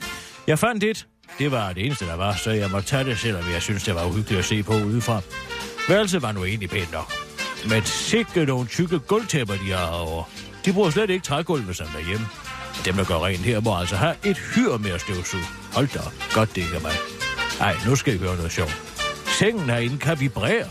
[0.46, 1.06] Jeg fandt et.
[1.38, 3.94] Det var det eneste, der var, så jeg måtte tage det, selvom jeg synes det
[3.94, 5.20] var uhyggeligt at se på udefra.
[5.88, 7.12] Værelset var nu egentlig pænt nok.
[7.68, 10.24] Men sikke nogle tykke gulvtæpper, de har herovre.
[10.64, 12.26] De bruger slet ikke trægulve som derhjemme.
[12.84, 15.44] Dem, der går rent her, må altså have et hyr med at støvsuge.
[15.72, 16.12] Hold da, op.
[16.34, 16.92] godt det ikke er mig.
[17.58, 18.82] Nej, nu skal I høre noget sjovt.
[19.38, 20.66] Sengen herinde kan vibrere.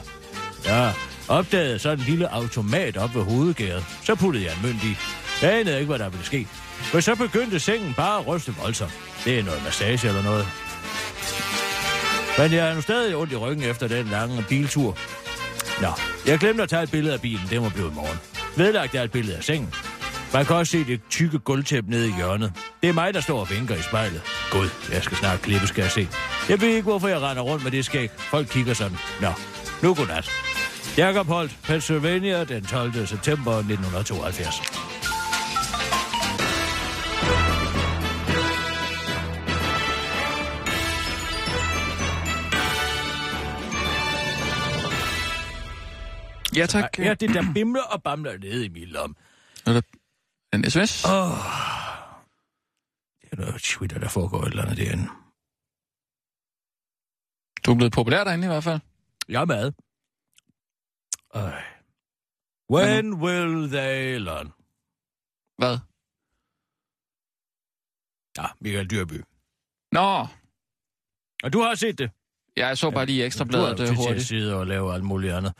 [0.65, 0.91] Ja,
[1.31, 3.85] opdagede så en lille automat op ved hovedgæret.
[4.03, 4.97] Så puttede jeg en mønt i.
[5.41, 6.47] Jeg anede ikke, hvad der ville ske.
[6.93, 8.93] Men så begyndte sengen bare at ryste voldsomt.
[9.25, 10.47] Det er noget massage eller noget.
[12.37, 14.97] Men jeg er nu stadig ondt i ryggen efter den lange biltur.
[15.81, 15.87] Nå,
[16.25, 17.47] jeg glemte at tage et billede af bilen.
[17.49, 18.19] Det må blive i morgen.
[18.57, 19.73] Vedlagt er et billede af sengen.
[20.33, 22.53] Man kan også se det tykke gulvtæppe nede i hjørnet.
[22.81, 24.21] Det er mig, der står og vinker i spejlet.
[24.51, 26.07] Gud, jeg skal snart klippe, skal jeg se.
[26.49, 28.09] Jeg ved ikke, hvorfor jeg render rundt med det skæg.
[28.17, 28.97] Folk kigger sådan.
[29.21, 29.27] Nå,
[29.83, 30.50] nu godnat.
[30.97, 33.07] Jakob Holt, Pennsylvania, den 12.
[33.07, 34.61] september 1972.
[46.55, 46.99] Ja, tak.
[46.99, 49.15] Ja, det der bimler og bamler nede i min lomme.
[49.65, 49.81] Er der
[50.53, 51.05] en sms?
[51.05, 51.11] Åh.
[51.11, 51.37] Oh.
[53.21, 55.07] Det er noget Twitter, der foregår et eller andet derinde.
[57.65, 58.79] Du er blevet populær derinde i hvert fald.
[59.29, 59.71] Jeg er med.
[61.33, 61.61] Øj.
[62.69, 64.47] When will they learn?
[65.57, 65.77] Hvad?
[68.37, 69.23] Ja, Michael Dyrby.
[69.91, 70.27] Nå,
[71.43, 72.11] Og du har set det?
[72.57, 74.27] ja, jeg så bare lige ekstra Du har bladet øh, tid til at hurtigt.
[74.27, 75.53] sidde og lave alt muligt andet.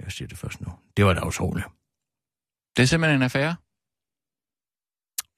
[0.00, 0.72] Jeg siger det først nu.
[0.96, 1.66] Det var da utroligt.
[2.76, 3.56] Det er simpelthen en affære.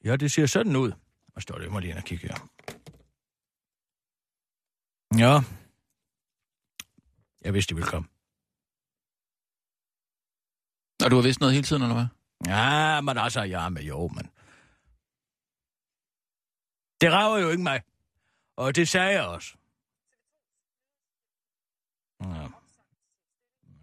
[0.05, 0.92] Ja, det ser sådan ud.
[1.33, 1.62] Hvad står det?
[1.64, 2.37] Jeg må lige ind og kigge her.
[5.18, 5.40] Ja.
[7.44, 8.09] Jeg vidste, det ville komme.
[11.04, 12.06] Og du har vidst noget hele tiden, eller hvad?
[12.46, 14.30] Ja, men altså, er med jo, men...
[17.00, 17.82] Det rager jo ikke mig.
[18.56, 19.56] Og det sagde jeg også.
[22.22, 22.48] Ja.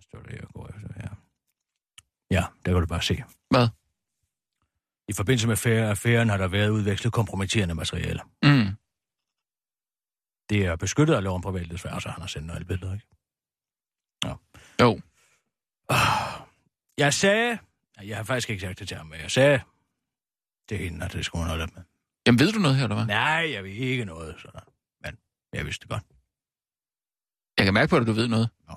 [0.01, 1.09] Står det, jeg går efter her?
[2.31, 3.23] Ja, der kan du bare se.
[3.49, 3.67] Hvad?
[5.07, 8.21] I forbindelse med affære- affæren har der været udvekslet kompromitterende materiale.
[8.43, 8.75] Mm.
[10.49, 13.07] Det er beskyttet af loven på privatlivsfærd, så han har sendt noget billeder, ikke?
[14.25, 14.33] Ja.
[14.81, 15.01] Jo.
[16.97, 17.57] Jeg sagde...
[18.03, 19.61] Jeg har faktisk ikke sagt det til ham, men jeg sagde...
[20.69, 21.83] Det er hende, at det skulle hun holde op med.
[22.27, 23.05] Jamen, ved du noget her, eller hvad?
[23.05, 24.61] Nej, jeg ved ikke noget, sådan.
[25.03, 25.17] Men
[25.53, 26.03] jeg vidste det godt.
[27.57, 28.49] Jeg kan mærke på dig, at du ved noget.
[28.69, 28.73] Ja.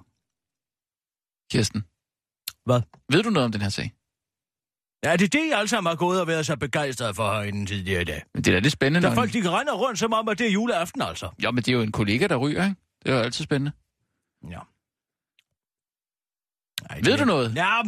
[1.50, 1.84] Kirsten.
[2.64, 2.80] Hvad?
[3.08, 3.92] Ved du noget om den her sag?
[5.04, 7.66] Ja, det er det, I alle sammen har gået og været så begejstrede for herinde
[7.66, 8.22] tidligere i dag.
[8.34, 9.08] Men det er da lidt spændende.
[9.08, 11.30] Der folk, de kan rende rundt som om, at det er juleaften, altså.
[11.44, 12.76] Jo, men det er jo en kollega, der ryger, ikke?
[13.02, 13.72] Det er jo altid spændende.
[14.50, 14.60] Ja.
[16.90, 17.56] Ej, Ved det- du noget?
[17.56, 17.82] Ja,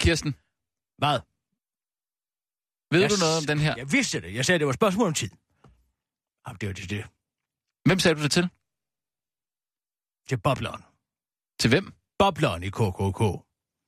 [0.00, 0.32] Kirsten,
[0.98, 1.18] hvad?
[2.92, 3.74] ved Jeg du noget om den her?
[3.76, 4.34] Jeg vidste det.
[4.34, 5.30] Jeg sagde, det var et spørgsmål om tid.
[6.46, 7.04] Jamen, det var det, det.
[7.88, 8.48] Hvem sagde du det til?
[10.28, 10.82] Til bobleren.
[11.60, 11.92] Til hvem?
[12.18, 13.22] Bobleren i KKK.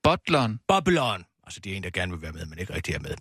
[0.02, 0.60] Butleren.
[0.68, 1.24] Bobleren.
[1.44, 3.14] Altså, det er en, der gerne vil være med, men ikke rigtig er med.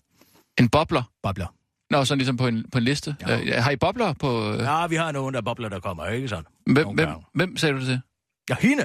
[0.60, 1.04] En bobler.
[1.24, 1.48] Bobler.
[1.90, 3.16] Nå, sådan ligesom på en, på en liste.
[3.22, 3.40] Ja.
[3.42, 4.54] Øh, har I bobler på...
[4.54, 6.46] Øh, Ja, vi har nogen, der bobler, der kommer, ikke sådan?
[6.74, 8.02] hvem, hvem, hvem sagde du det til?
[8.50, 8.84] Ja, hende.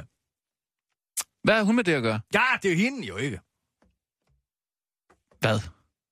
[1.44, 2.20] Hvad har hun med det at gøre?
[2.34, 3.40] Ja, det er hende jo ikke.
[5.42, 5.60] Hvad?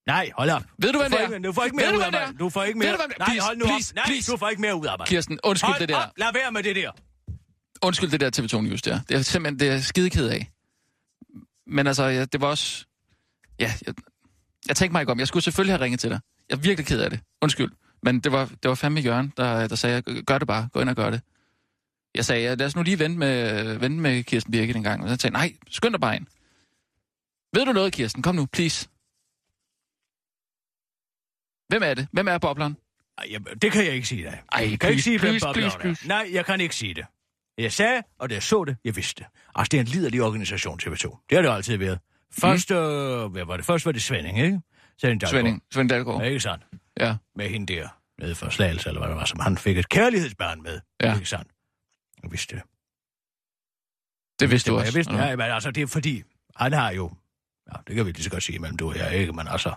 [0.07, 0.63] Nej, hold op.
[0.79, 1.35] Ved du, hvad det er?
[1.35, 2.39] ikke, du får ikke mere ud af mig.
[2.39, 2.89] Du får ikke mere.
[2.89, 2.97] er?
[3.19, 3.97] Nej, hold nu please, op.
[3.97, 4.33] Nej, please.
[4.33, 5.07] du får ikke mere ud af mig.
[5.07, 5.97] Kirsten, undskyld hold det der.
[5.97, 6.11] Op.
[6.17, 6.91] Lad være med det der.
[7.83, 9.01] Undskyld det der TV2 News der.
[9.09, 10.51] Det er simpelthen det er skideked af.
[11.67, 12.87] Men altså, ja, det var også...
[13.61, 13.95] Ja, jeg,
[14.69, 15.19] jeg tænkte mig ikke om.
[15.19, 16.21] Jeg skulle selvfølgelig have ringet til dig.
[16.51, 17.21] Jeg er virkelig ked af det.
[17.43, 17.71] Undskyld.
[18.03, 20.69] Men det var, det var fandme Jørgen, der, der sagde, gør det bare.
[20.73, 21.21] Gå ind og gør det.
[22.15, 25.03] Jeg sagde, ja, lad os nu lige vente med, vente med Kirsten Birgit en gang.
[25.03, 26.27] Og så sagde nej, skynd dig bare ind.
[27.55, 28.23] Ved du noget, Kirsten?
[28.23, 28.89] Kom nu, please.
[31.71, 32.09] Hvem er det?
[32.13, 32.77] Hvem er bobleren?
[33.19, 33.25] Ej,
[33.63, 34.43] det kan jeg ikke sige dig.
[34.53, 36.05] Ej, jeg kan please, ikke sige, hvem please, bobleren please, please.
[36.05, 36.09] er.
[36.09, 37.05] Nej, jeg kan ikke sige det.
[37.59, 39.27] Jeg sagde, og da jeg så det, jeg vidste det.
[39.55, 41.27] Altså, det er en liderlig organisation, TV2.
[41.31, 41.99] Det har det altid været.
[42.33, 42.77] Først, øh,
[43.33, 43.67] hvad var det?
[43.67, 44.61] Først var det Svending, ikke?
[45.01, 45.31] Svending Dalgaard.
[45.43, 46.21] Svending, Svend Dalgaard.
[46.23, 46.65] Ja, ikke sandt?
[47.01, 47.17] Ja.
[47.37, 50.63] Med hende der, nede for Slagelse, eller hvad det var, som han fik et kærlighedsbarn
[50.63, 50.81] med.
[51.03, 51.15] Ja.
[51.15, 51.49] Ikke sandt?
[52.23, 52.63] Jeg vidste det.
[54.41, 54.99] Det vidste du Jeg også.
[54.99, 56.23] vidste, eller ja, men altså, det er fordi,
[56.57, 57.13] han har jo,
[57.73, 59.33] ja, det kan vi lige så godt sige mellem du og jeg, ikke?
[59.33, 59.75] Men altså,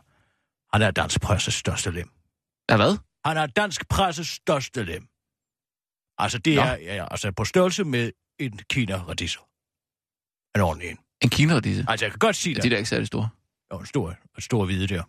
[0.74, 2.10] han er dansk presses største lem.
[2.70, 2.98] Ja, hvad?
[3.26, 5.08] Han er dansk presses største lem.
[6.18, 6.62] Altså, det Nå.
[6.62, 9.40] er ja, ja, altså på størrelse med en kina-radiser.
[10.56, 10.98] En ordentlig en.
[11.22, 11.86] En kinaradise.
[11.88, 12.72] Altså, jeg kan godt sige Ja, det.
[12.72, 13.30] de er ikke særlig store.
[13.74, 15.04] Jo, en stor, en stor hvide der.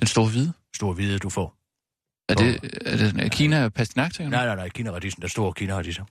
[0.00, 0.52] Den store hvide.
[0.74, 1.56] Stor hvide, du får.
[2.28, 2.54] Er det,
[2.86, 4.36] er det er Kina pastinak, tænker du?
[4.36, 6.04] Nej, nej, nej, kina-radisen, den store kina-radiser.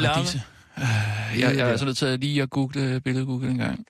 [0.00, 0.42] Ladise.
[0.78, 3.86] Øh, jeg, jeg er så nødt til at lige at google billedet google en gang.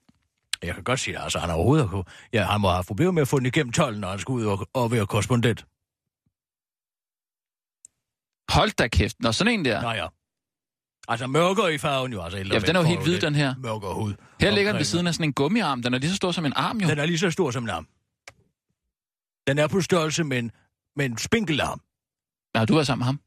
[0.67, 2.09] Jeg kan godt sige det, altså han har overhovedet...
[2.33, 4.45] Ja, han må have problemer med at få den igennem tolden, når han skal ud
[4.45, 5.67] og, og være korrespondent.
[8.49, 9.17] Hold da kæft.
[9.21, 9.83] Nå, sådan en der.
[9.83, 10.09] Nå ja.
[11.09, 12.39] Altså mørkere i farven jo, altså.
[12.39, 13.55] Ja, for den er jo helt hvid, den her.
[13.59, 14.15] Mørkere hud.
[14.41, 15.83] Her ligger den ved siden af sådan en gummiarm.
[15.83, 16.89] Den er lige så stor som en arm, jo.
[16.89, 17.89] Den er lige så stor som en arm.
[19.47, 20.51] Den er på størrelse med en,
[20.97, 21.81] med en spinkelarm.
[22.55, 23.21] Nej, du er sammen med ham.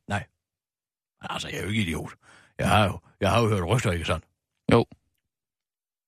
[1.22, 2.14] Altså, jeg er jo ikke idiot.
[2.60, 4.24] Jeg har jo, jeg har jo hørt rygter, ikke sådan?
[4.72, 4.86] Jo.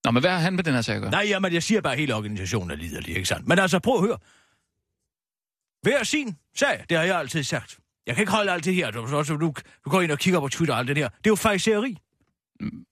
[0.06, 1.12] Nå, men hvad har han med den her sag at gøre?
[1.12, 3.48] Nej, jamen, jeg siger bare, at hele organisationen er liderlig, ikke sandt?
[3.48, 4.18] Men altså, prøv at høre.
[5.82, 7.78] Hver sin sag, det har jeg altid sagt.
[8.08, 8.92] Jeg kan ikke holde alt det her.
[8.92, 9.54] Du, du, du,
[9.86, 11.08] du går ind og kigger på Twitter og alt det der.
[11.08, 11.98] Det er jo fejseri.
[12.60, 12.86] Mm.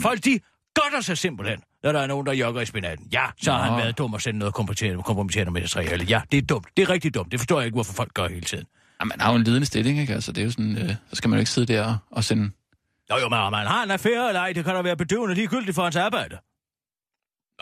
[0.00, 0.40] Folk, de
[0.74, 3.06] godter sig simpelthen, når der er nogen, der jogger i spinaten.
[3.12, 3.64] Ja, så har Nå.
[3.64, 6.04] han været dum og sendt noget kompromitterende, materiale.
[6.04, 6.66] Ja, det er dumt.
[6.76, 7.32] Det er rigtig dumt.
[7.32, 8.64] Det forstår jeg ikke, hvorfor folk gør hele tiden.
[9.00, 10.14] Ja, man har jo en lidende stilling, ikke?
[10.14, 12.50] Altså, det er jo sådan, øh, så skal man jo ikke sidde der og sende...
[13.10, 15.34] Nå jo, men om man har en affære eller ej, det kan da være bedøvende
[15.34, 16.38] ligegyldigt for hans arbejde.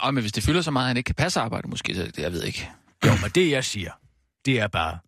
[0.05, 2.03] Nå, men hvis det fylder så meget, at han ikke kan passe arbejde, måske, så
[2.03, 2.71] det, jeg ved ikke.
[3.07, 3.93] Jo, men det jeg siger,
[4.45, 4.99] det er bare,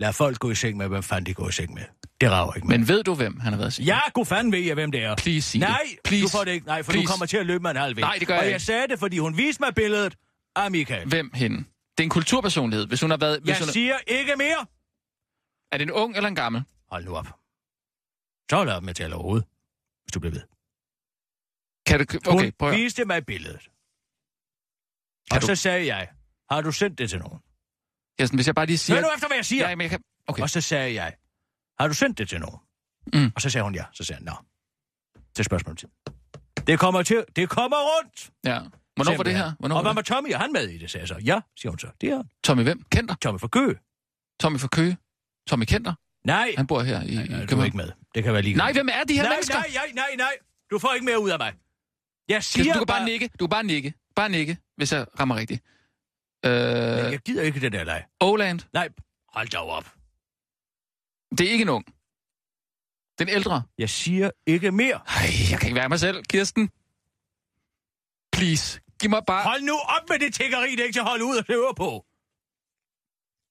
[0.00, 1.82] lad folk gå i seng med, hvem fanden de går i seng med.
[2.20, 2.78] Det rager ikke med.
[2.78, 3.86] Men ved du, hvem han har været sige?
[3.86, 5.14] Ja, god fanden ved jeg, hvem det er.
[5.16, 5.98] Please sig Nej, det.
[6.04, 6.22] Please.
[6.24, 6.66] du får det ikke.
[6.66, 7.06] Nej, for Please.
[7.06, 8.64] du kommer til at løbe mig en halv Nej, det gør Og jeg jeg ikke.
[8.64, 10.16] sagde det, fordi hun viste mig billedet
[10.56, 11.08] af Michael.
[11.08, 11.56] Hvem hende?
[11.56, 11.64] Det
[11.98, 12.86] er en kulturpersonlighed.
[12.86, 13.40] Hvis hun har været...
[13.40, 14.66] Hvis Jeg hun siger ikke mere.
[15.72, 16.62] er det en ung eller en gammel?
[16.90, 17.26] Hold nu op.
[18.50, 19.46] Så lad med at tale overhovedet,
[20.04, 20.42] hvis du bliver ved.
[21.86, 22.30] Kan du...
[22.30, 22.76] Hun Okay, prøv at...
[22.76, 23.62] viste mig billedet.
[25.30, 26.08] Kan og du- så sagde jeg,
[26.50, 27.38] har du sendt det til nogen?
[28.18, 28.96] Kirsten, hvis jeg bare lige siger...
[28.96, 29.68] Hør nu efter, hvad jeg siger.
[29.68, 30.02] Ja, men jeg kan...
[30.26, 30.42] Okay.
[30.42, 31.16] Og så sagde jeg,
[31.80, 32.58] har du sendt det til nogen?
[33.14, 33.32] Mm.
[33.34, 33.84] Og så sagde hun ja.
[33.92, 34.36] Så sagde jeg, nå.
[35.28, 35.88] Det er spørgsmål til.
[36.66, 38.30] Det kommer til, det kommer rundt.
[38.44, 38.60] Ja.
[38.96, 39.52] Hvornår var det her?
[39.58, 40.10] Hvornår og var hvad det?
[40.10, 40.28] med Tommy?
[40.28, 41.14] Er han med i det, sagde jeg så.
[41.24, 41.90] Ja, siger hun så.
[42.00, 42.22] Det er.
[42.44, 42.82] Tommy hvem?
[42.82, 43.14] Kenter?
[43.14, 43.74] Tommy fra Køge.
[44.40, 44.96] Tommy fra Køge?
[45.48, 45.94] Tommy Kenter?
[46.26, 46.54] Nej.
[46.56, 47.64] Han bor her i, Nej, du er København.
[47.64, 47.92] ikke med.
[48.14, 48.56] Det kan være lige.
[48.56, 49.54] Nej, hvem er de her nej, mennesker?
[49.54, 50.32] Nej, nej, nej, nej.
[50.70, 51.54] Du får ikke mere ud af mig.
[52.28, 53.30] Jeg siger Kirsten, du kan bare nikke.
[53.40, 53.94] Du kan bare nikke.
[54.16, 55.62] Bare nikke, hvis jeg rammer rigtigt.
[56.46, 56.52] Øh,
[57.12, 58.04] Jeg gider ikke det der leg.
[58.20, 58.60] Oland.
[58.72, 58.88] Nej,
[59.28, 59.92] hold dog op.
[61.38, 61.84] Det er ikke en ung.
[63.18, 63.62] Den ældre.
[63.78, 65.00] Jeg siger ikke mere.
[65.06, 66.70] Ej, jeg kan ikke være mig selv, Kirsten.
[68.32, 68.80] Please.
[69.00, 69.42] Giv mig bare...
[69.42, 71.74] Hold nu op med det tiggeri, det er ikke til at holde ud og høre
[71.76, 72.04] på.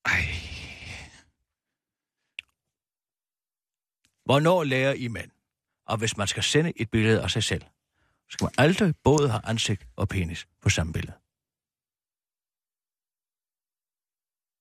[0.05, 0.25] Ej.
[4.25, 5.31] Hvornår lærer I mænd?
[5.87, 9.29] Og hvis man skal sende et billede af sig selv, så skal man aldrig både
[9.29, 11.17] have ansigt og penis på samme billede.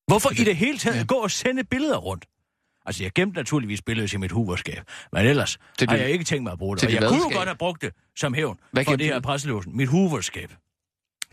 [0.07, 1.05] Hvorfor i det hele taget Ja.
[1.05, 2.25] gå og sende billeder rundt?
[2.87, 6.43] Altså, jeg gemte naturligvis billedet i mit huverskab, men ellers Til har jeg ikke tænkt
[6.43, 6.85] mig at bruge det.
[6.85, 9.77] Og jeg kunne jo godt have brugt det som hævn Hvad for det her presselåsen.
[9.77, 10.51] Mit huverskab.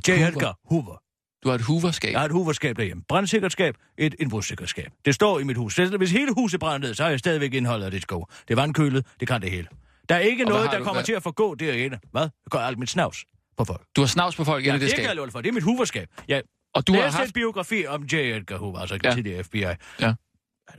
[0.08, 0.12] J.
[0.12, 0.28] Hoover?
[0.28, 0.98] Edgar Hoover.
[1.44, 2.12] Du har et hooverskab.
[2.12, 3.04] Jeg har et hooverskab derhjemme.
[3.10, 4.92] Brandsikkerskab, et indbrudssikkerskab.
[5.06, 5.76] Det står i mit hus.
[5.76, 8.30] Så Hvis hele huset brænder ned, så har jeg stadigvæk indholdet af det skov.
[8.48, 9.68] Det er vandkølet, det kan det hele.
[10.10, 12.00] Der er ikke Og noget, der du- kommer hvad- til at forgå derinde.
[12.12, 12.22] Hvad?
[12.22, 13.26] Jeg gør alt mit snavs
[13.58, 13.82] på folk.
[13.96, 15.32] Du har snavs på folk Ja, ind i det det kan jeg skab.
[15.32, 15.42] for.
[15.42, 16.08] Det er mit hooverskab.
[16.28, 16.42] Jeg
[16.76, 17.28] Og du har haft...
[17.28, 18.14] en biografi om J.
[18.16, 19.10] Edgar Hoover, altså Ja.
[19.10, 19.16] ja.
[19.16, 19.60] tidligere FBI.
[20.00, 20.14] Ja.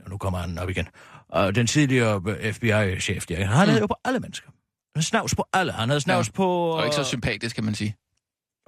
[0.09, 0.87] Nu kommer han op igen.
[1.29, 2.21] Og den tidligere
[2.53, 4.49] FBI-chef, der, han havde jo på alle mennesker.
[4.95, 5.71] Han snavs på alle.
[5.71, 6.31] Han havde snavs Ja.
[6.31, 6.47] på...
[6.71, 7.95] Og ikke så sympatisk, kan man sige.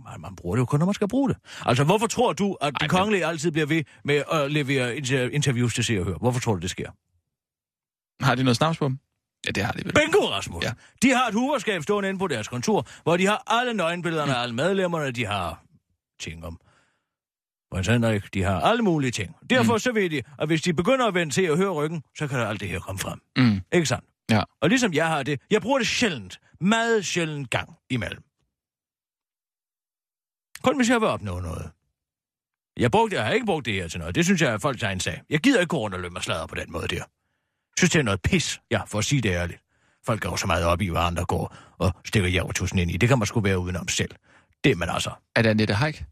[0.03, 1.38] Man, man bruger det jo kun, når man skal bruge det.
[1.65, 5.29] Altså, hvorfor tror du, at de men- kongelige altid bliver ved med at levere inter-
[5.34, 6.17] interviews til se og høre?
[6.17, 6.91] Hvorfor tror du, det sker?
[8.25, 8.99] Har de noget snavs på dem?
[9.47, 9.93] Ja, det har de vel.
[9.93, 10.63] Bingo, Rasmus!
[10.63, 10.71] Ja.
[11.01, 14.41] De har et huverskab stående inde på deres kontor, hvor de har alle nøgenbillederne af
[14.41, 15.12] alle medlemmerne.
[15.12, 15.63] De har
[16.19, 16.60] ting om
[17.71, 18.34] prins Henrik.
[18.34, 19.36] De har alle mulige ting.
[19.49, 19.79] Derfor mm.
[19.79, 22.39] så ved de, at hvis de begynder at vende til at høre ryggen, så kan
[22.39, 23.19] der alt det her komme frem.
[23.38, 23.62] Mm.
[23.71, 24.05] Ikke sandt?
[24.29, 24.41] Ja.
[24.62, 26.39] Og ligesom jeg har det, jeg bruger det sjældent.
[26.62, 28.23] Meget sjældent gang imellem.
[30.63, 31.72] Kun hvis jeg vil opnå noget.
[32.78, 34.15] Jeg, brugte, jeg har ikke brugt det her til noget.
[34.15, 35.22] Det synes jeg er folks egen sag.
[35.30, 36.96] Jeg gider ikke gå rundt og løbe mig sladder på den måde der.
[36.96, 38.62] Jeg synes, det er noget pis.
[38.72, 39.62] Ja, for at sige det ærligt.
[40.06, 42.98] Folk går så meget op i, hvad andre går og stikker javertusen ind i.
[42.98, 44.15] Det kan man sgu være udenom selv.
[44.63, 45.12] Det er man altså.
[45.36, 46.04] Er det Annette Haik?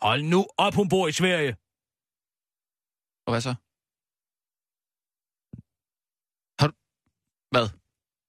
[0.00, 1.56] Hold nu op, hun bor i Sverige.
[3.26, 3.54] Og hvad så?
[6.60, 6.74] Har du...
[7.50, 7.68] Hvad?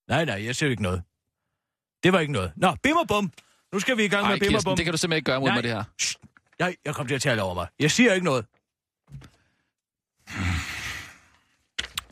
[0.08, 1.04] Nej, nej, jeg ser ikke noget.
[2.04, 2.54] Det var ikke noget.
[2.56, 3.32] Nå, bim og bum.
[3.74, 4.76] Nu skal vi i gang Ej, med bim og Kirsten, bum.
[4.78, 5.56] det kan du simpelthen ikke gøre mod Nej.
[5.56, 5.84] mig, det her.
[6.02, 6.16] Shh.
[6.60, 7.68] Nej, jeg kom til at tale over mig.
[7.80, 8.46] Jeg siger ikke noget.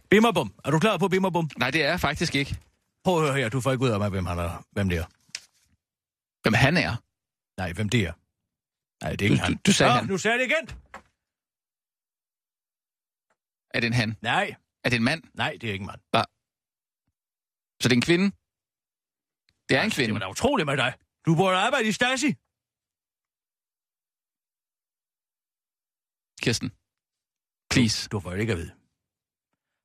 [0.10, 0.54] Bim og bum.
[0.65, 1.50] Er du klar på bim og bum?
[1.58, 2.58] Nej, det er jeg faktisk ikke.
[3.04, 3.50] Prøv at høre her.
[3.50, 5.06] Du får ikke ud af mig, hvem, han er, hvem det er.
[6.43, 6.96] Hvem han er?
[7.58, 8.13] Nej, hvem det er.
[9.04, 9.54] Nej, det er ikke Du- han.
[9.54, 10.06] du- du sagde Nå, han.
[10.06, 10.80] nu sagde jeg det igen.
[13.74, 14.17] Er det en han?
[14.22, 15.24] Nej, Er det en mand?
[15.34, 16.02] nej, det er ikke en mand.
[17.82, 18.26] Så det er en kvinde?
[19.70, 20.13] Det er en Det kvinde.
[20.13, 20.93] var da utroligt med dig.
[21.28, 22.30] Du burde arbejde i Stasi.
[26.42, 26.70] Kirsten.
[27.72, 28.10] Please.
[28.10, 28.72] Du får det ikke at vide.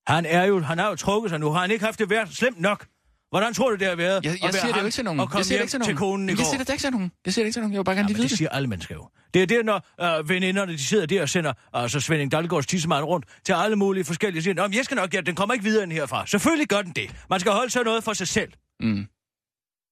[0.06, 1.50] Han er jo, han har jo trukket sig nu.
[1.50, 2.86] Har han ikke haft det værd slemt nok?
[3.30, 4.24] Hvordan tror du, det har været?
[4.24, 5.18] Jeg, at jeg være siger det jo ikke til nogen.
[5.34, 5.96] Jeg siger det ikke til til nogen.
[5.96, 6.40] konen Men går.
[6.42, 7.12] Jeg siger det ikke til nogen.
[7.24, 7.72] Jeg siger det ikke til nogen.
[7.72, 8.38] Jeg vil bare gerne Ja, lige vide det det.
[8.38, 9.08] siger alle mennesker jo.
[9.34, 9.78] Det er det, når
[10.18, 14.04] øh, veninderne de sidder der og sender altså Svending Dalgaards tissemand rundt til alle mulige
[14.04, 16.26] forskellige siger, Nå, jeg skal nok, ja, den kommer ikke videre end herfra.
[16.26, 17.24] Selvfølgelig gør den det.
[17.30, 18.52] Man skal holde sig noget for sig selv.
[18.80, 19.06] Mm.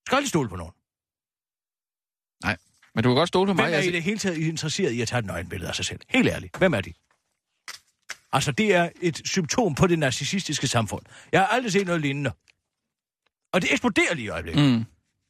[0.07, 0.72] Skal aldrig stole på nogen.
[2.45, 2.57] Nej,
[2.95, 3.64] men du kan godt stole på mig.
[3.64, 3.91] Hvem er altså.
[3.91, 6.01] i det hele taget interesseret i at tage et nøgenbillede af sig selv?
[6.09, 6.57] Helt ærligt.
[6.57, 6.93] Hvem er de?
[8.32, 11.03] Altså, det er et symptom på det narcissistiske samfund.
[11.32, 12.32] Jeg har aldrig set noget lignende.
[13.53, 14.64] Og det eksploderer lige i øjeblikket.
[14.64, 14.84] Mm.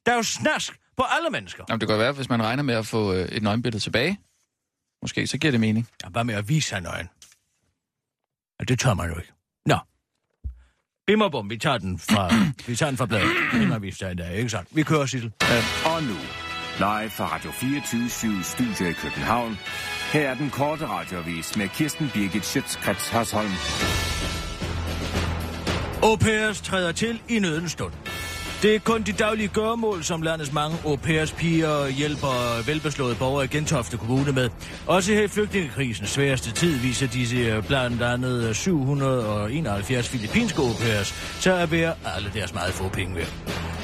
[0.07, 1.65] Der er jo snask på alle mennesker.
[1.69, 4.19] Jamen, det kan være, hvis man regner med at få øh, et nøgenbillede tilbage.
[5.03, 5.89] Måske, så giver det mening.
[6.05, 7.09] Ja, bare med at vise sig nøgen.
[8.61, 9.33] Ja, det tør man jo ikke.
[9.67, 9.79] Nå.
[11.07, 12.31] Bim og bum, vi tager den fra,
[12.69, 13.31] vi tager den fra bladet.
[13.53, 14.77] Den har vi i dag, ikke sandt?
[14.77, 15.33] Vi kører, Sissel.
[15.85, 16.17] Og nu,
[16.81, 19.59] live fra Radio 24 Studio i København.
[20.13, 23.51] Her er den korte radiovis med Kirsten Birgit Schøtzgrads Hasholm.
[26.03, 27.93] Au pairs træder til i nødens stund.
[28.63, 33.45] Det er kun de daglige gørmål, som landets mange au pairs piger hjælper velbeslåede borgere
[33.45, 34.49] i Gentofte Kommune med.
[34.87, 41.15] Også her i flygtningekrisens sværeste tid viser disse øh, blandt andet 771 filippinske au pairs,
[41.41, 43.29] så er ved alle deres meget få penge værd.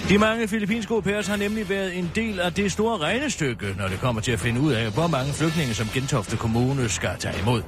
[0.09, 3.89] De mange filippinske au pairs har nemlig været en del af det store regnestykke, når
[3.89, 7.35] det kommer til at finde ud af, hvor mange flygtninge, som Gentofte Kommune skal tage
[7.43, 7.62] imod.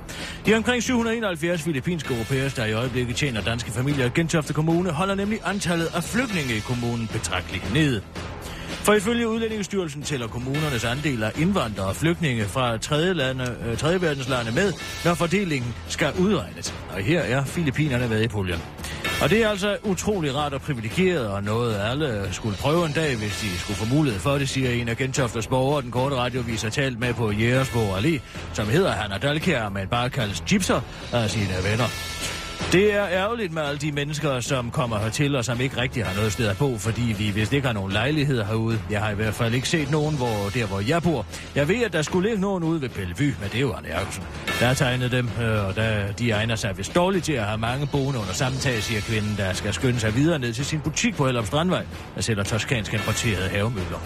[0.46, 4.90] De omkring 771 filippinske au pairs, der i øjeblikket tjener danske familier i Gentofte Kommune,
[4.90, 8.02] holder nemlig antallet af flygtninge i kommunen betragteligt ned.
[8.68, 14.02] For ifølge Udlændingsstyrelsen tæller kommunernes andel af indvandrere og flygtninge fra tredje, lande, øh, tredje
[14.02, 14.72] verdenslande med,
[15.04, 16.74] når fordelingen skal udregnes.
[16.90, 18.60] Og her er Filippinerne med i puljen.
[19.22, 23.16] Og det er altså utrolig rart og privilegeret, og noget alle skulle prøve en dag,
[23.16, 26.62] hvis de skulle få mulighed for det, siger en af Gentofters borgere, den korte radiovis
[26.62, 28.20] har talt med på Jægersborg Allé,
[28.52, 30.80] som hedder Hanna Dalkjær, men bare kaldes Gypser
[31.12, 32.37] af sine venner.
[32.72, 36.16] Det er ærgerligt med alle de mennesker, som kommer hertil, og som ikke rigtig har
[36.16, 38.80] noget sted at bo, fordi vi vist ikke har nogen lejligheder herude.
[38.90, 41.26] Jeg har i hvert fald ikke set nogen, hvor, der hvor jeg bor.
[41.54, 43.88] Jeg ved, at der skulle ligge nogen ude ved Bellevue, men det er jo Arne
[43.88, 44.24] Jacobsen.
[44.60, 47.58] Der tegnede tegnet dem, øh, og der, de egner sig vist dårligt til at have
[47.58, 51.16] mange boende under samtale, siger kvinden, der skal skynde sig videre ned til sin butik
[51.16, 53.98] på Hellerup Strandvej, der sælger toskansk importerede havemøller.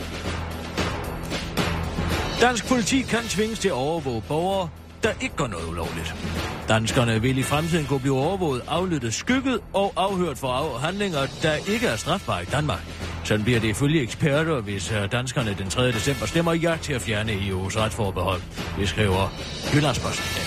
[2.40, 4.68] Dansk politi kan tvinges til at overvåge borgere,
[5.02, 6.14] der ikke gør noget ulovligt.
[6.68, 11.54] Danskerne vil i fremtiden kunne blive overvåget, aflyttet, skygget og afhørt for af handlinger, der
[11.72, 12.80] ikke er strafbare i Danmark.
[13.24, 15.92] Sådan bliver det ifølge eksperter, hvis øh, danskerne den 3.
[15.92, 18.40] december stemmer ja til at fjerne EU's retsforbehold.
[18.78, 19.28] Det skriver
[19.74, 20.41] Jyllandsposten.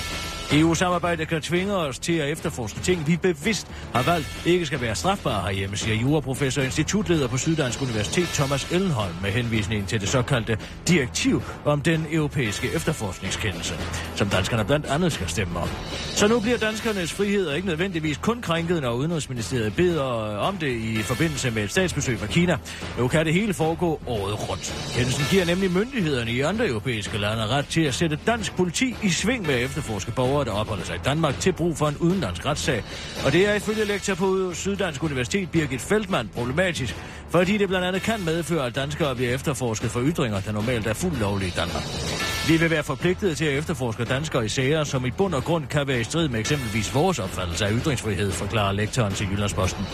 [0.53, 4.95] EU-samarbejdet kan tvinge os til at efterforske ting, vi bevidst har valgt ikke skal være
[4.95, 10.09] strafbare herhjemme, siger juraprofessor og institutleder på Syddansk Universitet Thomas Ellenholm med henvisning til det
[10.09, 13.73] såkaldte direktiv om den europæiske efterforskningskendelse,
[14.15, 15.69] som danskerne blandt andet skal stemme om.
[16.15, 20.03] Så nu bliver danskernes frihed ikke nødvendigvis kun krænket, når Udenrigsministeriet beder
[20.37, 22.57] om det i forbindelse med et statsbesøg fra Kina.
[22.99, 24.91] Nu kan det hele foregå året rundt.
[24.95, 29.09] Kendelsen giver nemlig myndighederne i andre europæiske lande ret til at sætte dansk politi i
[29.09, 32.45] sving med at efterforske borgere, der opholder sig i Danmark til brug for en udenlandsk
[32.45, 32.83] retssag.
[33.25, 36.95] Og det er ifølge lektor på Syddansk Universitet Birgit Feldmann problematisk,
[37.29, 40.93] fordi det blandt andet kan medføre, at danskere bliver efterforsket for ytringer, der normalt er
[40.93, 42.34] fuldt lovlige i Danmark.
[42.47, 45.67] Vi vil være forpligtet til at efterforske danskere i sager, som i bund og grund
[45.67, 49.85] kan være i strid med eksempelvis vores opfattelse af ytringsfrihed, forklarer lektoren til Jyllandsposten.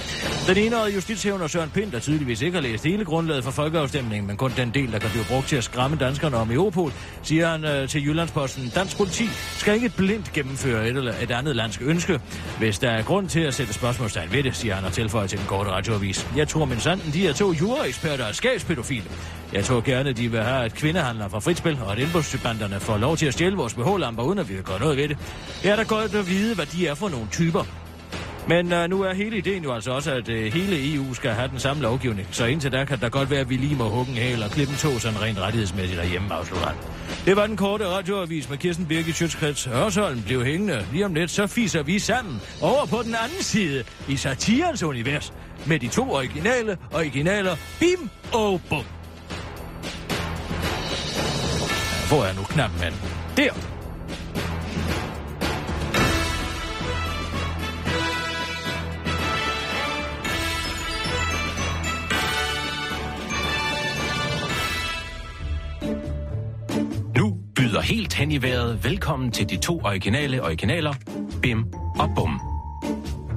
[0.48, 4.28] Den ene af justitshævner Søren Pind, der tydeligvis ikke har læst hele grundlaget for folkeafstemningen,
[4.28, 6.92] men kun den del, der kan blive brugt til at skræmme danskerne om Europol,
[7.24, 11.56] siger han øh, til Jyllandsposten, dansk politi skal ikke blindt gennemføre et eller et andet
[11.56, 12.20] landsk ønske.
[12.58, 15.38] Hvis der er grund til at sætte spørgsmålstegn ved det, siger han og tilføjer til
[15.38, 16.28] den korte radioavis.
[16.38, 19.06] Jeg tror min sanden, de er to juraeksperter og skabspædofile.
[19.54, 22.98] Jeg tror gerne, de vil have, et kvindehandler fra fritspil og et indbrudstyp indbrudsbanderne får
[22.98, 25.18] lov til at stjæle vores BH-lamper, uden at vi vil gøre noget ved det.
[25.64, 27.64] Jeg er da godt at vide, hvad de er for nogle typer.
[28.48, 31.48] Men uh, nu er hele ideen jo altså også, at uh, hele EU skal have
[31.48, 32.28] den samme lovgivning.
[32.32, 34.50] Så indtil der kan der godt være, at vi lige må hugge en hæl og
[34.50, 36.78] klippe en tog sådan rent rettighedsmæssigt derhjemme, afslutter han.
[37.26, 39.66] Det var den korte radioavis med Kirsten Birgit Sjøtskrets.
[39.66, 40.86] Hørsholm blev hængende.
[40.92, 45.34] Lige om lidt, så fiser vi sammen over på den anden side i satirens univers
[45.68, 49.01] med de to originale originaler Bim og Bum.
[52.12, 53.02] Hvor er nu knapmanden?
[53.38, 53.54] Der!
[67.18, 70.94] Nu byder helt hen i vejret velkommen til de to originale originaler,
[71.42, 71.66] Bim
[72.00, 72.40] og Bum.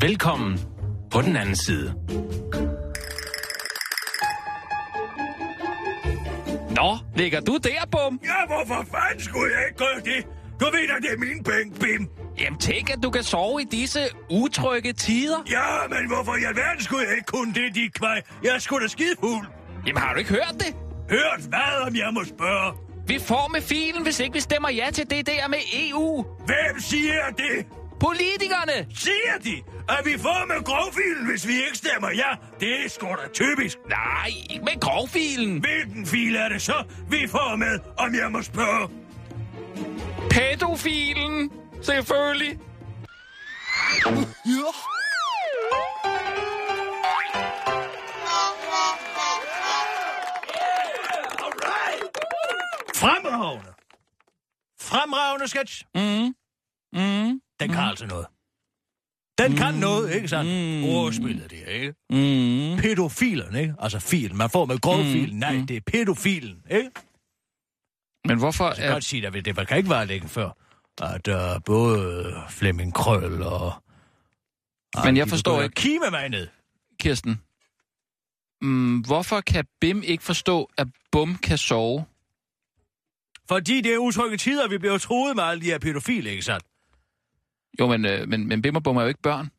[0.01, 0.59] Velkommen
[1.11, 1.95] på den anden side.
[6.85, 8.21] Nå, ligger du der, Bum?
[8.25, 10.21] Ja, hvorfor fanden skulle jeg ikke gøre det?
[10.61, 12.09] Du ved da, det er min penge, Bim.
[12.41, 15.39] Jamen, tænk, at du kan sove i disse utrygge tider.
[15.51, 18.23] Ja, men hvorfor i alverden skulle jeg ikke kunne det, de kvej?
[18.45, 19.47] Jeg er sgu da skidefuld.
[19.87, 20.77] Jamen, har du ikke hørt det?
[21.11, 22.73] Hørt hvad, om jeg må spørge?
[23.07, 26.25] Vi får med filen, hvis ikke vi stemmer ja til det der med EU.
[26.47, 27.67] Hvem siger det?
[28.01, 28.87] Politikerne!
[28.95, 32.31] Siger de, at vi får med grovfilen, hvis vi ikke stemmer ja?
[32.61, 33.79] Det er sgu da typisk.
[33.89, 35.61] Nej, ikke med grovfilen.
[35.61, 38.89] Hvilken fil er det så, vi får med, om jeg må spørge?
[40.31, 41.51] Pædofilen,
[41.83, 42.59] selvfølgelig.
[52.95, 53.73] Fremragende.
[54.81, 55.85] Fremragende sketch.
[55.95, 56.35] Mm.
[56.93, 57.41] Mm.
[57.61, 58.27] Den kan altså noget.
[59.39, 60.51] Den kan noget, ikke sandt?
[60.81, 60.85] Mm.
[60.85, 61.95] Ordspillet det, ikke?
[62.11, 62.79] Mm.
[62.83, 63.75] Pædofilen, ikke?
[63.79, 64.37] Altså filen.
[64.37, 65.39] Man får med grovfilen.
[65.39, 66.91] Nej, det er pædofilen, ikke?
[68.25, 70.51] Men hvorfor Jeg kan godt sige dig, det kan ikke være længe før,
[71.03, 73.73] at uh, både Flemming Krøll og...
[75.05, 76.49] Men jeg forstår ikke- Kime mig ned.
[77.01, 77.41] Kirsten,
[78.63, 82.05] mm, hvorfor kan Bim ikke forstå, at Bum kan sove?
[83.49, 86.65] Fordi det er utrygge tider, vi bliver troet med alle de her pædofile, ikke sandt?
[87.81, 89.51] Jo, men, øh, men, men Bim og Bum er jo ikke børn.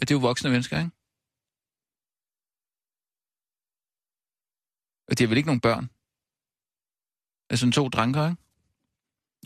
[0.00, 0.90] Det er jo voksne mennesker, ikke?
[5.08, 5.90] Og de er vel ikke nogen børn?
[7.50, 8.42] Altså to dranker, ikke?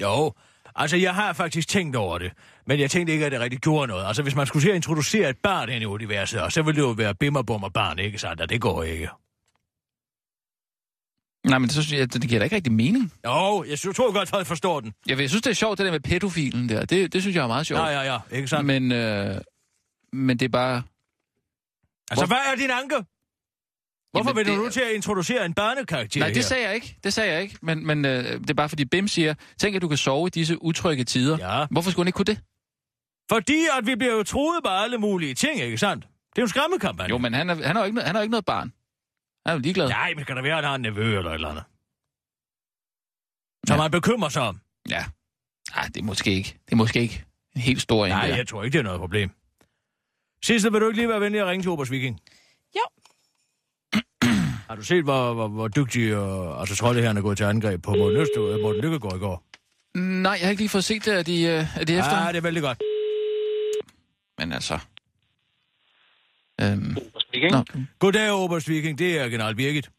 [0.00, 0.32] Jo,
[0.74, 2.32] altså jeg har faktisk tænkt over det,
[2.66, 4.06] men jeg tænkte ikke, at det rigtig gjorde noget.
[4.06, 6.82] Altså hvis man skulle til at introducere et barn ind i universet, og så ville
[6.82, 8.40] det jo være bim og bum og barn, ikke sandt?
[8.40, 9.08] Og det går ikke.
[11.48, 13.12] Nej, men det, synes jeg, det giver da ikke rigtig mening.
[13.24, 14.92] Jo, jeg synes, tror godt, at jeg forstår den.
[15.06, 16.84] Jeg, jeg synes, det er sjovt, det der med pædofilen der.
[16.84, 17.80] Det, det synes jeg er meget sjovt.
[17.80, 18.66] Ja, ja, ja, ikke sandt?
[18.66, 19.40] Men, øh,
[20.12, 20.82] men det er bare...
[22.10, 22.94] Altså, hvad er din anke?
[24.12, 26.34] Hvorfor Jamen, vil du nu til at introducere en børnekarakter Nej, her?
[26.34, 26.96] det sagde jeg ikke.
[27.04, 27.56] Det sagde jeg ikke.
[27.62, 30.30] Men, men øh, det er bare fordi Bim siger, tænk at du kan sove i
[30.30, 31.58] disse utrygge tider.
[31.58, 31.66] Ja.
[31.70, 32.40] Hvorfor skulle han ikke kunne det?
[33.32, 36.04] Fordi at vi bliver jo troet med alle mulige ting, ikke sandt?
[36.04, 37.10] Det er jo en skræmmekampagne.
[37.10, 38.72] Jo, men han er, han jo ikke, han jo ikke noget barn.
[39.48, 39.88] Han er jo ligeglad.
[39.88, 41.64] Nej, men kan der være, at han har en nevø eller et eller andet?
[43.66, 43.82] Som ja.
[43.82, 44.60] man bekymrer sig om.
[44.88, 45.04] Ja.
[45.76, 46.58] Nej, det er måske ikke.
[46.64, 47.24] Det er måske ikke
[47.54, 48.12] en helt stor en.
[48.12, 49.30] Nej, jeg tror ikke, det er noget problem.
[50.44, 52.20] Sidste, vil du ikke lige være venlig at ringe til Obers Viking?
[52.76, 52.82] Jo.
[54.68, 57.90] Har du set, hvor, hvor, hvor dygtig og, altså troldeherren er gået til angreb på
[57.90, 59.44] Morten, Østø, øh, Morten Lykkegaard i går?
[59.98, 61.18] Nej, jeg har ikke lige fået set det.
[61.18, 62.22] Er de, øh, er de efter?
[62.22, 62.78] Ja, det er vældig godt.
[64.38, 64.78] Men altså...
[66.62, 66.96] Øhm,
[67.50, 67.64] nå,
[67.98, 68.98] Goddag, Obers Viking.
[68.98, 69.90] Det er General Birgit.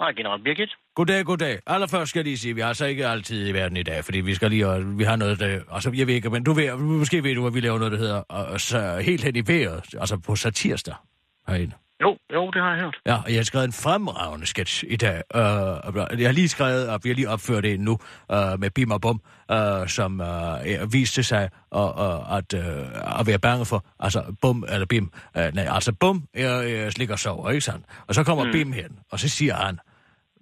[0.00, 0.70] Hej, General Birgit.
[0.94, 1.58] Goddag, goddag.
[1.66, 4.04] Allerførst skal jeg lige sige, at vi har så ikke altid i verden i dag,
[4.04, 6.52] fordi vi skal lige, og vi har noget, der, altså jeg ved ikke, men du
[6.52, 9.42] ved, måske ved du, at vi laver noget, der hedder og, så helt hen i
[9.46, 10.94] vejret, altså på satirsdag
[11.48, 11.74] herinde.
[12.02, 12.96] Jo, jo, det har jeg hørt.
[13.06, 15.22] Ja, og jeg har skrevet en fremragende sketch i dag.
[15.34, 15.40] Uh,
[16.20, 19.00] jeg har lige skrevet, og vi har lige opført det nu, uh, med Bim og
[19.00, 19.20] Bum,
[19.52, 24.64] uh, som uh, viste sig uh, uh, at, uh, at være bange for, altså Bum
[24.68, 26.42] eller Bim, uh, nej, altså Bum uh,
[26.90, 27.86] slikker og sover, ikke sandt?
[28.08, 28.52] Og så kommer mm.
[28.52, 29.78] Bim hen, og så siger han,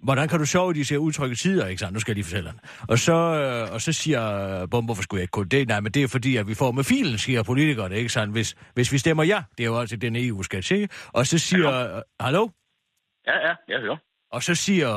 [0.03, 1.93] hvordan kan du sove i de ser utrygge tider, ikke sandt?
[1.93, 2.59] Nu skal jeg lige fortælle han.
[2.89, 4.21] Og så, øh, og så siger
[4.61, 5.67] øh, Bum, hvorfor skulle jeg ikke kunne det?
[5.67, 8.33] Nej, men det er fordi, at vi får med filen, siger politikerne, ikke sandt?
[8.33, 10.89] Hvis, hvis vi stemmer ja, det er jo altså den EU skal sige.
[11.07, 12.47] Og så siger, øh, hallo?
[13.27, 13.97] Ja, ja, jeg hører.
[14.31, 14.89] Og så siger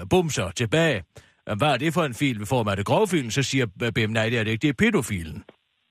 [0.00, 1.04] øh, Bum så tilbage,
[1.48, 2.76] "Øh, hvad er det for en fil, vi får med?
[2.76, 3.30] Det grovfilen?
[3.30, 5.44] Så siger Bim, nej, det er det ikke, det er pædofilen.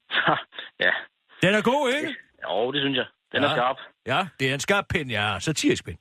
[0.85, 0.91] ja.
[1.41, 2.15] Den er god, ikke?
[2.43, 3.05] Jo, det synes jeg.
[3.31, 3.49] Den ja.
[3.49, 3.77] er skarp.
[4.05, 5.97] Ja, det er en skarp pind, ja, satirisk pind.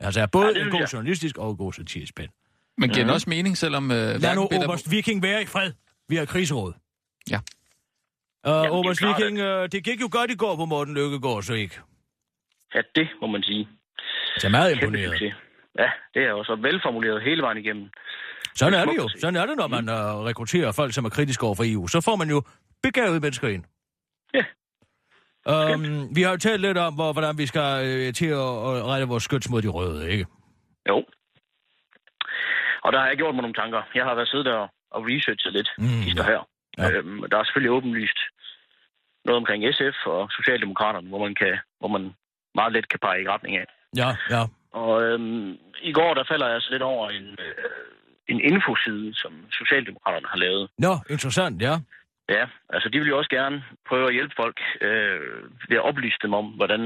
[0.00, 0.92] Altså, er både Ja, det en god jeg.
[0.92, 2.30] journalistisk og en god satirisk pind.
[2.78, 3.08] men giver Mhm.
[3.08, 3.90] den også mening, selvom...
[3.90, 5.72] Øh, Lad nu Peter- Oberst Viking være i fred.
[6.08, 6.72] Vi har krigsråd.
[7.30, 7.36] Ja.
[7.36, 10.94] Uh, det er Oberst klart, Viking, uh, det gik jo godt i går på Morten
[10.94, 11.80] Lykkegaard, så ikke?
[12.74, 13.68] Ja, det må man sige.
[14.38, 15.22] Så er meget imponeret.
[15.78, 17.88] Ja, det er også velformuleret hele vejen igennem.
[18.54, 19.04] Sådan er det smukt jo.
[19.04, 19.20] at se.
[19.20, 21.86] Sådan er det, når man uh, rekrutterer folk, som er kritiske over for EU.
[21.86, 22.42] Så får man jo
[22.82, 23.64] begavede mennesker ind.
[24.34, 24.44] Ja.
[25.52, 27.68] Um, vi har jo talt lidt om, hvor, hvordan vi skal
[28.08, 30.26] uh, til at, at rette vores skyts mod de røde, ikke?
[30.88, 31.04] Jo.
[32.84, 33.82] Og der har jeg gjort mig nogle tanker.
[33.94, 36.22] Jeg har været siddet der og researchet lidt, Mm, mm, ja.
[36.22, 36.40] her.
[36.78, 36.90] Ja.
[36.90, 38.18] Øhm, der er selvfølgelig åbenlyst
[39.24, 42.14] noget omkring SF og Socialdemokraterne, hvor man, kan, hvor man
[42.54, 43.66] meget let kan pege i retning af.
[43.96, 44.42] Ja, ja.
[44.72, 45.50] Og øhm,
[45.82, 47.54] i går, der falder jeg så lidt over en, øh,
[48.28, 50.70] en infoside, som Socialdemokraterne har lavet.
[50.78, 51.74] Nå, interessant, ja.
[52.28, 55.20] Ja, altså de vil jo også gerne prøve at hjælpe folk øh,
[55.68, 56.80] ved at oplyse dem om, hvordan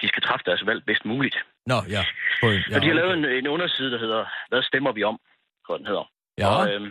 [0.00, 1.36] de skal træffe deres valg bedst muligt.
[1.66, 2.02] Nå, ja.
[2.42, 5.18] En, Ja, og de har lavet en, en underside, der hedder, hvad stemmer vi om,
[5.66, 6.10] tror den hedder.
[6.38, 6.48] Ja.
[6.48, 6.90] Og øhm,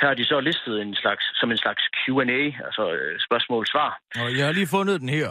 [0.00, 4.00] her har de så listet en slags, som en slags Q&A, altså øh, spørgsmål-svar.
[4.22, 5.30] Og jeg har lige fundet den her.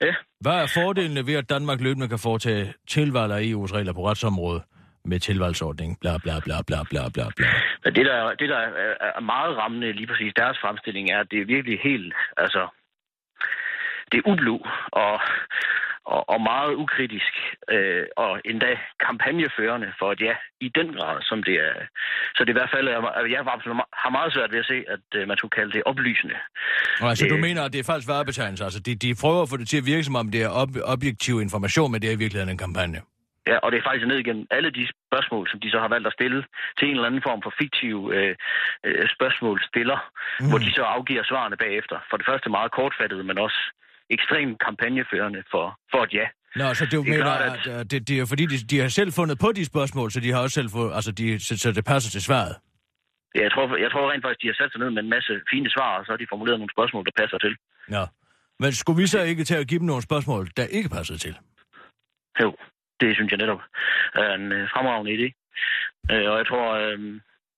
[0.00, 0.14] Ja.
[0.40, 4.62] Hvad er fordelene ved, at Danmark løbende kan foretage tilvalg af EU's regler på retsområdet
[5.04, 5.98] med tilvalgsordning?
[6.00, 7.46] Bla, bla, bla, bla, bla, bla, bla.
[7.84, 11.44] Det, der, det, der er, meget rammende lige præcis deres fremstilling, er, at det er
[11.44, 12.68] virkelig helt, altså,
[14.12, 14.58] det er ublu
[14.92, 15.20] og,
[16.04, 17.32] og, og meget ukritisk,
[17.70, 18.70] øh, og endda
[19.06, 21.74] kampagneførende for et ja, i den grad, som det er.
[22.34, 23.00] Så det er i hvert fald, jeg,
[23.30, 23.38] jeg
[24.02, 26.34] har meget svært ved at se, at øh, man skulle kalde det oplysende.
[27.00, 27.40] Og altså, du Øh.
[27.40, 28.64] mener, at det er falsk varebetegnelse?
[28.64, 30.84] Altså, de, de prøver at få det til at virke, som om det er ob-
[30.94, 33.00] objektiv information, men det er i virkeligheden en kampagne.
[33.50, 36.06] Ja, og det er faktisk ned igennem alle de spørgsmål, som de så har valgt
[36.06, 36.40] at stille
[36.78, 38.34] til en eller anden form for fiktiv øh,
[38.86, 39.98] øh, spørgsmålsstiller,
[40.40, 40.48] mm.
[40.48, 41.96] hvor de så afgiver svarene bagefter.
[42.10, 43.60] For det første meget kortfattet, men også
[44.16, 46.26] ekstremt kampagneførende for, for et ja.
[46.60, 48.88] Nå, så Det er mener, klart, at, at det, det er fordi, de, de har
[48.88, 51.72] selv fundet på de spørgsmål, så de har også selv fået, altså de, så, så
[51.72, 52.54] det passer til svaret.
[53.34, 55.32] Ja, Jeg tror, jeg tror rent faktisk, de har sat sig ned med en masse
[55.52, 57.54] fine svar, og så har de formuleret nogle spørgsmål, der passer til.
[57.90, 58.04] Ja.
[58.62, 61.34] Men skulle vi så ikke til at give dem nogle spørgsmål, der ikke passer til?
[62.42, 62.56] Jo,
[63.00, 63.62] det synes jeg netop
[64.14, 65.28] er en øh, fremragende idé.
[66.12, 66.98] Øh, og jeg tror, øh,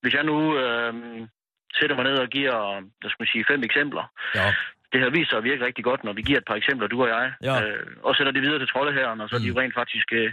[0.02, 0.92] hvis jeg nu øh,
[1.78, 2.54] sætter mig ned og giver,
[3.02, 4.04] der skal man sige, fem eksempler,
[4.34, 4.54] ja
[4.94, 6.98] det har vist sig at virke rigtig godt, når vi giver et par eksempler, du
[7.04, 7.54] og jeg, Ja.
[7.62, 10.28] øh, og sætter det videre til troldeherren, og så er de jo rent faktisk øh,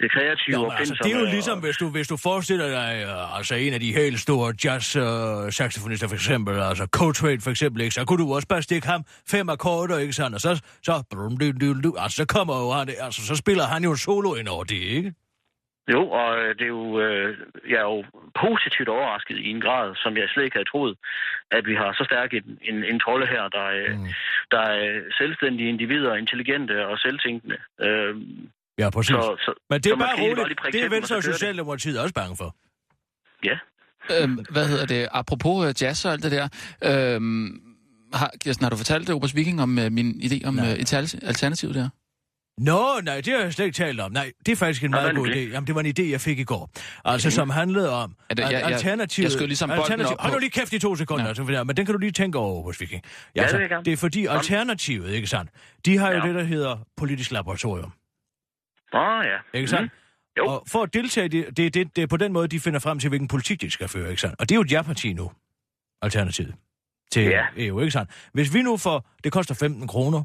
[0.00, 2.68] det kreative Jo, og altså, det er jo og- ligesom, hvis du, hvis du forestiller
[2.78, 7.80] dig, uh, altså en af de helt store jazz-saxofonister for eksempel, altså Coltrane for eksempel,
[7.84, 10.52] ikke, så kunne du også bare stikke ham fem akkorder, ikke sandt, og så,
[10.88, 13.90] så, brum, du, du, du, altså, så kommer jo han, altså, så spiller han jo
[13.90, 15.12] en solo ind over det, ikke?
[15.94, 17.36] Jo, og øh, det er jo, øh,
[17.68, 18.04] jeg er jo
[18.44, 20.94] positivt overrasket i en grad, som jeg slet ikke havde troet,
[21.50, 24.06] at vi har så stærk en, en, en trolde her, der, øh, Mm.
[24.50, 27.56] der er selvstændige individer, intelligente og selvtænkende.
[27.80, 28.14] Øh,
[28.78, 29.10] Ja, præcis.
[29.10, 30.60] Så, så, Men det så er man bare roligt.
[30.72, 31.34] Det er Venstre og så det.
[31.36, 32.56] Socialdemokratiet også bange for.
[33.44, 33.58] Ja.
[34.22, 35.08] Øhm, hvad hedder det?
[35.12, 36.46] Apropos øh, jazz og alt det der.
[36.88, 37.60] Øhm,
[38.14, 40.92] har, Kirsten, har du fortalt det, Obers Viking, om øh, min idé om øh, et
[40.94, 41.88] al- alternativ der?
[42.60, 44.12] Nå, nej, det har jeg slet ikke talt om.
[44.12, 45.34] Nej, det er faktisk en Nå, meget god det?
[45.34, 45.38] idé.
[45.52, 46.70] Jamen, det var en idé, jeg fik i går.
[47.04, 47.30] Altså, Mhm.
[47.32, 49.24] som handlede om, det- at jeg- jeg- alternativet...
[49.24, 51.28] jeg skød ligesom alternativ, Hold nu lige kæft i to sekunder, ja.
[51.28, 53.02] altså, men den kan du lige tænke over, hos Viking.
[53.36, 53.84] Ja, det jeg gerne.
[53.84, 55.50] det er fordi alternativet, ikke sandt?
[55.84, 56.26] De har jo Ja.
[56.26, 57.92] det, der hedder politisk laboratorium.
[58.94, 59.58] Åh, oh, ja.
[59.58, 59.82] Ikke sandt?
[59.82, 59.90] Mhm.
[60.38, 60.46] Jo.
[60.46, 62.78] Og for at deltage, i det, det, det, det er på den måde, de finder
[62.80, 64.40] frem til, hvilken politik de skal føre, ikke sandt?
[64.40, 65.30] Og det er jo et ja-parti nu,
[66.02, 66.54] Alternativet,
[67.12, 67.44] til Ja.
[67.56, 68.10] EU, ikke sandt?
[68.32, 70.22] Hvis vi nu får, det koster 15 kroner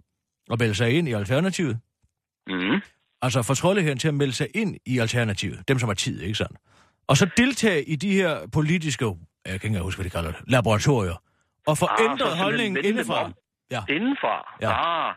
[0.52, 1.80] at melde sig ind i Alternativet,
[2.48, 2.82] Mm.
[3.22, 6.36] altså få troldeherren til at melde sig ind i Alternativet, dem som har tid, ikke
[6.36, 6.58] sandt?
[7.08, 9.16] Og så deltage i de her politiske, jeg
[9.46, 11.18] kan ikke engang huske, hvad de kalder det, laboratorier,
[11.68, 13.32] og få Ah, ændret holdningen indefra.
[13.72, 13.82] Ja.
[13.90, 14.36] Indenfra?
[14.62, 14.72] Ja.
[15.08, 15.14] Ah.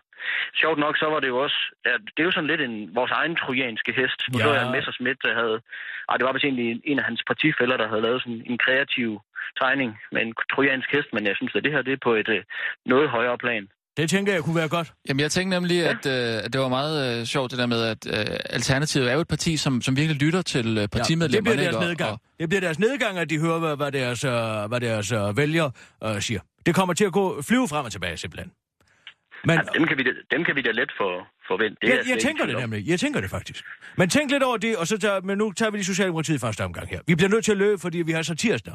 [0.62, 1.58] Sjovt nok, så var det jo også...
[1.86, 4.20] Ja, det er jo sådan lidt en, vores egen trojanske hest.
[4.32, 4.44] Nu Ja.
[4.44, 5.56] så jeg en Messerschmidt, der havde...
[6.08, 8.58] Ah, det var vist egentlig en, en af hans partifælder, der havde lavet sådan en
[8.64, 9.10] kreativ
[9.60, 12.28] tegning med en trojansk hest, men jeg synes, at det her det er på et
[12.36, 12.42] øh,
[12.92, 13.64] noget højere plan.
[13.98, 14.92] Det tænker jeg kunne være godt.
[15.08, 17.82] Jamen, jeg tænkte nemlig, at, øh, at det var meget øh, sjovt det der med,
[17.82, 20.90] at øh, Alternativet er jo et parti, som, som virkelig lytter til øh, Ja, det
[20.90, 21.56] partimedlemmerne.
[21.56, 21.76] bliver deres?
[21.76, 22.12] Og- nedgang.
[22.12, 24.30] Og, Det bliver deres nedgang, at de hører, hvad, hvad deres, øh,
[24.68, 25.70] hvad deres øh, vælgere
[26.04, 26.40] øh, siger.
[26.66, 28.50] Det kommer til at gå flyve frem og tilbage, simpelthen.
[29.44, 31.76] Men Ja, dem, kan vi, da- dem kan vi da let for, forvente.
[31.82, 32.88] Det jeg, jeg tænker det nemlig.
[32.88, 33.64] Jeg tænker det faktisk.
[33.96, 36.38] Men tænk lidt over det, og så tager, men nu tager vi lige Socialdemokratiet i
[36.40, 37.00] første omgang her.
[37.06, 38.74] Vi bliver nødt til at løbe, fordi vi har så tirsdag.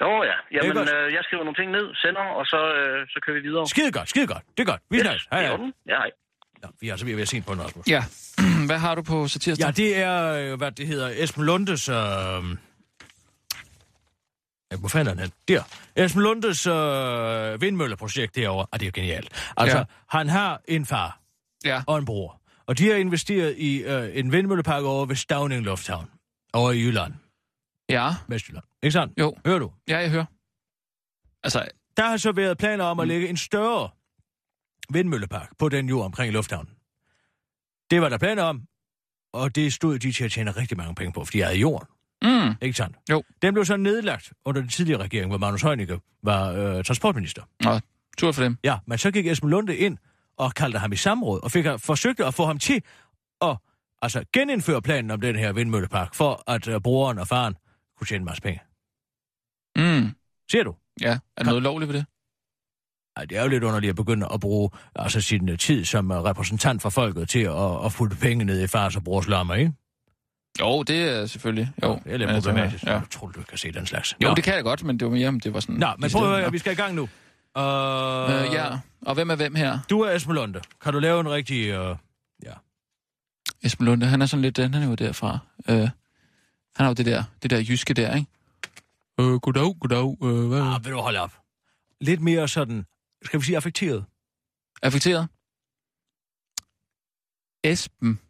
[0.00, 0.36] Jo, ja.
[0.56, 3.66] Jamen, øh, jeg skriver nogle ting ned, sender, og så, øh, så kører vi videre.
[3.66, 4.42] Skide godt, skide godt.
[4.56, 4.82] Det er godt.
[4.90, 5.26] Vi Yes, snakkes.
[5.30, 5.56] Hej, i hej.
[5.92, 6.10] Ja, hej.
[6.62, 7.88] Nå, vi er altså ved at se på en Rasmus.
[7.88, 8.04] ja.
[8.68, 9.66] Hvad har du på satirsdag?
[9.66, 10.16] Ja, det er,
[10.52, 11.88] øh, hvad det hedder, Esben Lundes...
[11.88, 11.94] Øh...
[14.72, 15.32] Ja, hvor fanden er den?
[15.48, 15.62] Der.
[15.96, 18.66] Esben Lundes øh, vindmølleprojekt derovre.
[18.72, 19.52] Ah, det er jo genialt.
[19.56, 19.84] Altså, Ja.
[20.08, 21.18] han har en far
[21.64, 21.82] Ja.
[21.86, 22.40] og en bror.
[22.66, 26.10] Og de har investeret i øh, en vindmøllepark over ved Stavning Lufthavn.
[26.52, 27.14] Over i Jylland.
[27.88, 28.08] Ja.
[28.28, 28.64] Vestjylland.
[28.86, 29.20] Ikke sandt?
[29.20, 29.34] Jo.
[29.46, 29.72] Hører du?
[29.88, 30.24] Ja, jeg hører.
[31.44, 33.88] Altså, Der har så været planer om at lægge en større
[34.90, 36.72] vindmøllepark på den jord omkring lufthavnen.
[37.90, 38.62] Det var der planer om,
[39.32, 41.88] og det stod de til at tjene rigtig mange penge på, fordi jeg er jorden.
[42.22, 42.96] mm, Ikke sandt?
[43.10, 43.22] Jo.
[43.42, 47.42] Den blev så nedlagt under den tidligere regering, hvor Magnus Heunicke var øh, transportminister.
[47.64, 47.80] Nå,
[48.18, 48.58] tur for dem.
[48.64, 49.98] Ja, men så gik Esben Lunde ind
[50.36, 52.82] og kaldte ham i samråd, og fik, forsøgte at få ham til
[53.42, 53.56] at
[54.02, 57.54] altså, genindføre planen om den her vindmøllepark, for at øh, broren og faren
[57.98, 58.60] kunne tjene en masse penge.
[59.76, 60.10] Mm,
[60.50, 60.74] Ser du?
[61.00, 61.18] ja.
[61.36, 62.06] Er der noget lovligt ved det?
[63.16, 66.10] Ej, det er jo lidt underligt at begynde at bruge altså, sin øh, tid som
[66.10, 69.54] øh, repræsentant for folket til at, at putte penge ned i fars og brors lommer,
[69.54, 69.72] ikke?
[70.60, 71.70] Jo, det er selvfølgelig.
[71.82, 72.84] Jo, Det er lidt Men altså, problematisk.
[72.84, 72.92] Ja.
[72.92, 74.14] Jeg tror, du kan se den slags.
[74.22, 74.34] Jo, Nå.
[74.34, 75.74] det kan jeg godt, men det var mere, det var sådan...
[75.76, 77.02] Nå, men prøv at vi skal i gang nu.
[77.02, 79.78] Uh, Øh, ja, og hvem er hvem her?
[79.90, 80.60] Du er Esben Lunde.
[80.82, 81.90] Kan du lave en rigtig...
[81.90, 81.96] Uh...
[83.62, 85.38] Esben Lunde, han er sådan lidt, han er jo derfra.
[85.68, 85.90] Øh, han
[86.76, 88.30] har jo det der, det der jyske der, ikke?
[89.20, 90.16] Øh, goddag, goddag.
[90.22, 90.60] Øh, hvad?
[90.60, 91.32] Ah, vil du holde op?
[92.00, 92.84] Lidt mere sådan,
[93.24, 94.04] skal vi sige affekteret?
[94.82, 95.28] Affekteret?
[97.64, 98.20] Esben.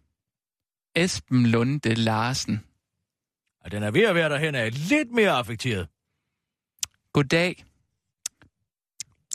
[0.95, 2.65] Esben Lunde Larsen.
[3.65, 5.89] Og den er ved at være derhen af lidt mere affekteret.
[7.13, 7.65] Goddag.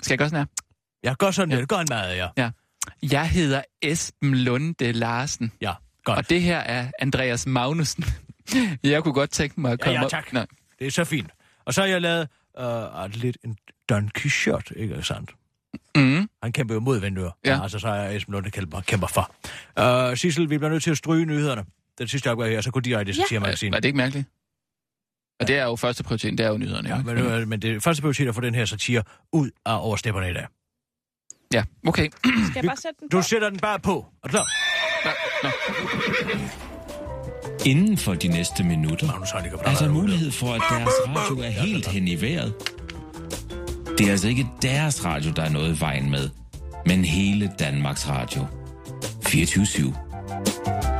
[0.01, 0.45] Skal jeg gøre sådan her?
[1.03, 1.59] Jeg gør sådan, ja.
[1.59, 2.29] det gør en meget, ja.
[2.37, 2.51] Ja.
[3.01, 5.51] Jeg hedder Esben Lunde Larsen.
[5.61, 5.73] Ja,
[6.03, 6.17] godt.
[6.17, 8.03] Og det her er Andreas Magnussen.
[8.83, 10.33] jeg kunne godt tænke mig at Ja, komme ja, op- tak.
[10.33, 10.47] Nej.
[10.79, 11.31] Det er så fint.
[11.65, 12.27] Og så har jeg lavet
[12.59, 13.57] uh, lidt en
[13.89, 15.31] Don Quixote, ikke sandt?
[15.95, 16.29] Mm.
[16.43, 17.29] Han kæmper jo mod Vendør.
[17.45, 17.63] Ja.
[17.63, 19.35] Altså, så er Esben Lunde kæmper, kæmper for.
[20.09, 21.65] Uh, Sissel, vi bliver nødt til at stryge nyhederne.
[21.97, 23.23] Den sidste opgave her, så går direkte til Ja.
[23.23, 23.75] satirmagasinet.
[23.75, 24.27] Er det ikke mærkeligt?
[25.39, 26.89] Og det er jo første prioritet, det er jo nyhederne.
[26.89, 29.49] Ja, jo, men, øh, men det første prioritet er at få den her satire ud
[29.65, 30.45] af over stepperne i dag.
[31.53, 32.09] Ja, okay.
[32.23, 33.17] Skal jeg bare sætte den på?
[33.17, 34.05] Du sætter den bare på.
[34.23, 34.47] Er du klar?
[37.65, 39.07] inden for de næste minutter.
[39.07, 42.53] Magnus Heunicke, altså mulighed for, at deres radio er helt hen i vejret.
[43.97, 46.29] Det er altså ikke deres radio, der er noget i vejen med,
[46.85, 48.45] men hele Danmarks Radio.
[49.27, 50.90] 24 /7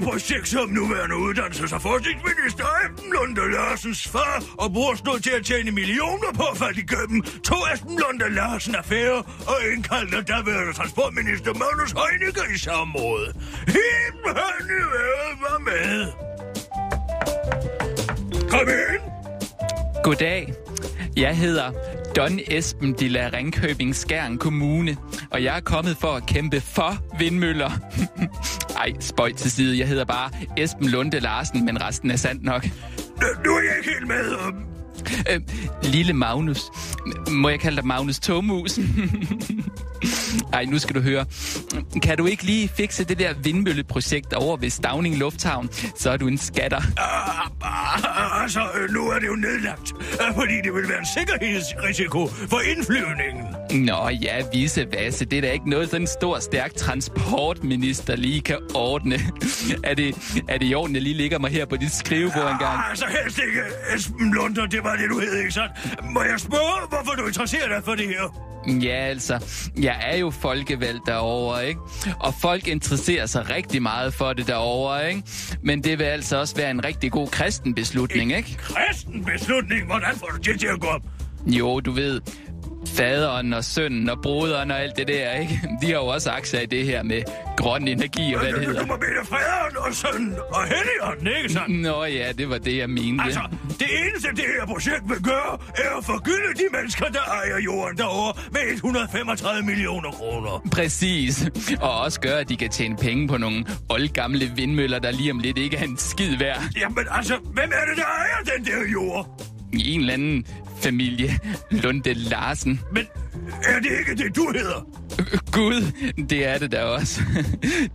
[0.00, 5.44] projekt som nuværende uddannelses- og forskningsminister Esben Lunde Larsens far og bror stod til at
[5.44, 7.22] tjene millioner på at falde igennem.
[7.22, 9.18] To Esben Lunde Larsen affære
[9.52, 13.26] og indkaldte daværende transportminister Magnus Heunicke i samråd.
[13.66, 14.82] Helt hen i
[15.44, 16.06] var med.
[18.50, 19.02] Kom ind.
[20.04, 20.52] Goddag.
[21.16, 21.72] Jeg hedder
[22.16, 24.96] Don Esben de la Ringkøbing Skjern Kommune,
[25.30, 27.70] og jeg er kommet for at kæmpe for vindmøller.
[28.80, 29.78] Ej, spøj til side.
[29.78, 32.64] Jeg hedder bare Esben Lunde Larsen, men resten er sandt nok.
[33.44, 34.69] Nu er jeg ikke helt med.
[35.30, 35.40] Øh,
[35.82, 36.62] lille Magnus.
[37.30, 38.78] Må jeg kalde dig Magnus Tomus?
[40.52, 41.24] Ej, nu skal du høre.
[42.02, 46.28] Kan du ikke lige fikse det der vindmølleprojekt over ved Stavning Lufthavn, så er du
[46.28, 46.82] en skatter.
[47.62, 52.60] Ah, altså, nu er det jo nedlagt, øh, fordi det vil være en sikkerhedsrisiko for
[52.60, 53.44] indflyvningen.
[53.86, 55.24] Nå ja, vise vasse.
[55.24, 59.14] Det er da ikke noget, sådan en stor, stærk transportminister lige kan ordne.
[59.84, 62.78] er, det, er det i orden, jeg lige ligger mig her på dit skrivebord engang?
[62.78, 63.60] Ah, altså helst ikke,
[63.96, 65.72] Esben Lunder, det var det, du hed, ikke sandt?
[66.02, 68.50] Må jeg spørge, hvorfor du interesserer dig for det her?
[68.66, 69.44] Ja, altså,
[69.80, 71.80] jeg er jo folkevalgt derovre, ikke?
[72.20, 75.22] Og folk interesserer sig rigtig meget for det derovre, ikke?
[75.62, 78.56] Men det vil altså også være en rigtig god kristen beslutning, ikke?
[78.58, 81.02] Kristen beslutning, hvordan får du det til at gå op?
[81.46, 82.20] Jo, du ved,
[82.96, 85.60] faderen og sønnen og broderen og alt det der, ikke?
[85.82, 87.22] De har jo også aktier i det her med
[87.56, 88.86] grøn energi og hvad det Du hedder.
[88.86, 91.80] må mene faderen og sønnen og helligånden, ikke sandt?
[91.82, 93.24] Nå ja, det var det, jeg mente.
[93.24, 93.40] Altså,
[93.78, 97.96] det eneste, det her projekt vil gøre, er at forgylde de mennesker, der ejer jorden
[97.98, 100.68] derovre med 135 millioner kroner.
[100.72, 101.48] Præcis.
[101.80, 105.38] Og også gøre, at de kan tjene penge på nogle oldgamle vindmøller, der lige om
[105.38, 106.62] lidt ikke er en skid værd.
[106.80, 109.40] Jamen altså, hvem er det, der ejer den der jord?
[109.72, 110.46] I en eller anden
[110.80, 111.38] familie.
[111.70, 112.80] Lunde Larsen.
[112.92, 113.06] Men
[113.64, 114.86] er det ikke det, du hedder?
[115.52, 115.92] Gud,
[116.30, 117.20] det er det da også.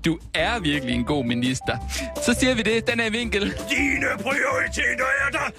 [0.05, 1.78] Du er virkelig en god minister.
[2.26, 2.88] Så siger vi det.
[2.88, 3.41] Den er vinkel.
[3.41, 5.51] Dine prioriteter er der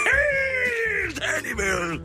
[0.00, 2.00] helt hen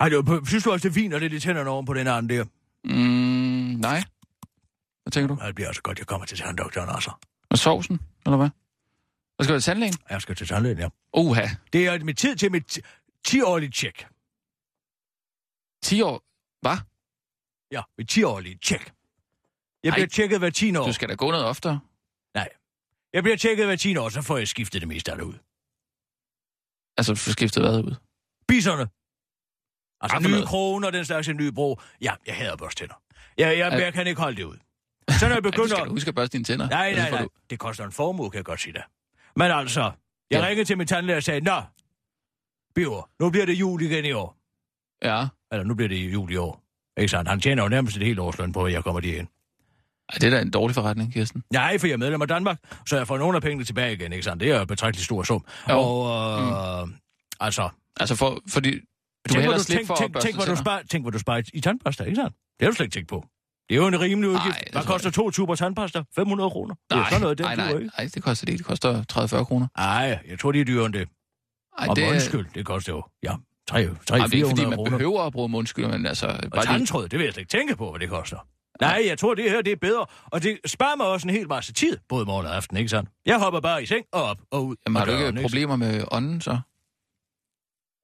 [0.00, 2.06] Ej, det, synes du også, det er fint, at det er tænderne oven på den
[2.06, 2.44] anden der?
[2.84, 4.02] Mm, nej.
[5.02, 5.42] Hvad tænker du?
[5.42, 7.10] Ja, Det bliver altså godt, jeg kommer til tanddoktoren også.
[7.50, 8.48] Og sovsen, eller hvad?
[9.36, 9.94] Hvad skal du til tandlægen?
[10.10, 10.88] Jeg skal til tandlægen, ja.
[11.16, 11.46] Uha.
[11.72, 12.78] Det er mit tid til mit
[13.28, 14.06] 10-årlige tjek.
[15.82, 16.22] 10 år?
[16.60, 16.76] Hvad?
[17.72, 18.92] Ja, mit 10-årlige tjek.
[19.84, 20.86] Jeg Ej, bliver tjekket hver 10 år.
[20.86, 21.80] Du skal da gå noget oftere.
[22.34, 22.48] Nej.
[23.12, 25.34] Jeg bliver tjekket hver 10 år, så får jeg skiftet det meste af det ud.
[26.96, 27.94] Altså, du får skiftet hvad ud?
[28.48, 28.88] Biserne.
[30.00, 30.46] Altså for nye noget?
[30.48, 31.80] kroner, den slags en ny bro.
[32.00, 32.94] Ja, jeg hader børstænder.
[33.38, 34.56] Jeg, jeg, Er- jeg kan ikke holde det ud.
[35.08, 35.68] Så når jeg Ej, begynder...
[35.68, 36.68] skal da huske at børste dine tænder.
[36.68, 37.22] Nej, nej, nej.
[37.22, 38.82] du- Det koster en formue, kan jeg godt sige det.
[39.36, 39.80] Men altså,
[40.30, 40.46] jeg Ja.
[40.46, 41.62] ringede til min tandlæge og sagde, Nå,
[42.74, 44.36] Biver, nu bliver det jul igen i år.
[45.02, 45.26] Ja.
[45.52, 46.62] Eller nu bliver det jul i år.
[46.96, 47.28] Ikke sandt?
[47.30, 49.28] Han tjener jo nærmest et helt årsløn på, at jeg kommer ind.
[50.08, 51.44] Ej, det er da en dårlig forretning, Kirsten.
[51.52, 54.12] Nej, for jeg er medlem af Danmark, så jeg får nogle af pengene tilbage igen,
[54.12, 54.40] ikke sandt?
[54.40, 55.44] Det er jo en betragtelig stor sum.
[55.68, 55.78] Jo.
[55.78, 56.94] Og, øh, mm.
[57.40, 57.68] altså...
[58.00, 58.80] Altså, for, fordi
[59.28, 61.60] du tænk, hvor du, tænk, tænk, tænk, hvor du sparer, tænk, hvor du sparer i,
[61.60, 62.32] tandpasta, ikke sandt?
[62.58, 63.24] Det har du slet ikke tænkt på.
[63.68, 64.58] Det er jo en rimelig udgift.
[64.64, 66.02] det Hvad koster to tuber tandpasta?
[66.16, 66.74] 500 kroner?
[66.90, 67.90] Det er sådan noget, den nej, nej, ikke.
[67.98, 68.58] nej, det koster det ikke.
[68.58, 69.04] Det koster
[69.40, 69.66] 30-40 kroner.
[69.78, 71.08] Nej, jeg tror, de er dyrere end det.
[71.78, 73.34] Ej, Og det, er- undskyld, det koster jo, ja,
[73.68, 74.90] 3 Ej, det er ikke, fordi 400 man kroner.
[74.90, 76.26] behøver at bruge mundskyld, men altså...
[76.26, 78.36] Og Bare lige, tandtråd, det vil jeg slet ikke tænke på, hvad det koster.
[78.80, 81.48] Nej, jeg tror, det her det er bedre, og det sparer mig også en hel
[81.48, 83.10] masse tid, både morgen og aften, ikke sandt?
[83.26, 84.76] Jeg hopper bare i seng og op og ud.
[84.86, 86.58] jamen, og har du ikke problemer med ånden, så?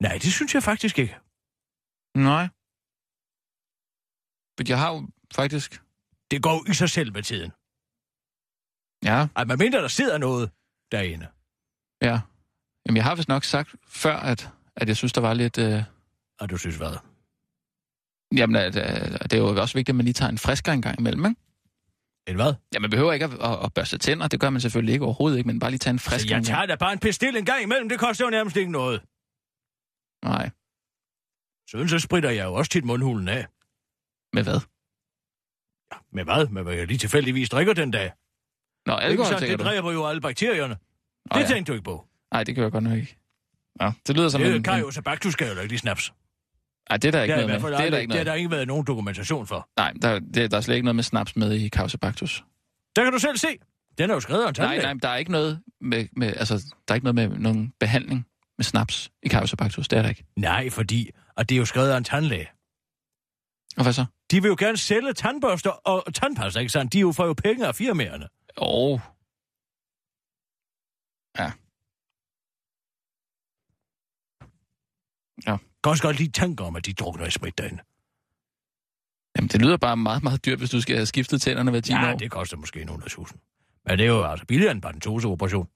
[0.01, 1.17] Nej, det synes jeg faktisk ikke.
[2.15, 2.49] Nej.
[4.59, 5.83] Men jeg har jo faktisk...
[6.31, 7.51] Det går jo i sig selv med tiden.
[9.05, 10.51] Ja, Ej, man mindre, der sidder noget
[10.93, 11.27] derinde.
[12.03, 12.21] ja.
[12.87, 15.59] Jamen, jeg har vist nok sagt før, at, at jeg synes, der var lidt...
[15.59, 15.83] Øh...
[16.41, 16.97] Og du synes hvad?
[18.37, 20.83] Jamen, at, at, det er jo også vigtigt, at man lige tager en frisker en
[20.83, 21.41] gang imellem, ikke?
[22.29, 22.55] En hvad?
[22.75, 24.29] Ja, man behøver ikke at, at, at børste tænder.
[24.29, 26.31] Det gør man selvfølgelig ikke overhovedet ikke, men bare lige tage en Så frisker.
[26.31, 26.47] jeg en gang.
[26.47, 29.03] tager da bare en pestil en gang imellem, det koster jo nærmest ikke noget.
[30.29, 30.51] Nej.
[31.71, 33.47] Sådan så spritter jeg jo også tit mundhulen af.
[34.33, 34.61] Med hvad?
[35.93, 36.47] Ja, med hvad?
[36.49, 38.13] Med hvad jeg lige tilfældigvis drikker den dag.
[38.87, 40.77] Nå, alkohol, tænker Det dræber jo alle bakterierne.
[41.31, 41.49] Åh, Det ja.
[41.55, 42.07] tænkte du ikke på.
[42.33, 43.17] Nej, det gør jeg godt nok ikke.
[43.81, 44.63] Ja, det lyder som det er en...
[44.63, 46.13] Kajo Sabactus skal jo ikke lige snaps.
[46.91, 47.69] Nej, det er der ikke Det er, noget med.
[47.71, 48.27] Det er der aldrig- ikke det har noget.
[48.27, 49.69] der ikke været nogen dokumentation for.
[49.77, 52.45] Nej, der, det, der er slet ikke noget med snaps med i Causabactus.
[52.97, 53.49] Der kan du selv se.
[53.99, 56.55] Den er jo skrevet af en Nej, nej, der er ikke noget med, med, altså,
[56.89, 58.27] der er ikke noget med nogen behandling
[58.59, 59.89] med snaps i Causabactus.
[59.89, 60.25] Det er der ikke.
[60.37, 62.49] Nej, fordi og det er jo skrevet af en tandlæge.
[63.77, 64.05] Og hvad så?
[64.31, 66.93] De vil jo gerne sælge tandbørster og tandpasta, ikke sandt?
[66.93, 68.29] De jo får jo penge af firmaerne.
[68.57, 69.01] Oh.
[71.39, 71.53] Ja.
[75.47, 75.57] Ja.
[75.85, 77.83] Kan også godt lige tanke om, at de drukner i sprit derinde.
[79.37, 81.93] Jamen, det lyder bare meget, meget dyrt, hvis du skal have skiftet tænderne hver 10
[81.93, 82.19] Ja, år.
[82.19, 83.41] det koster måske nogle af tusind.
[83.87, 85.69] Men det er jo altså billigere end en parentoseoperation.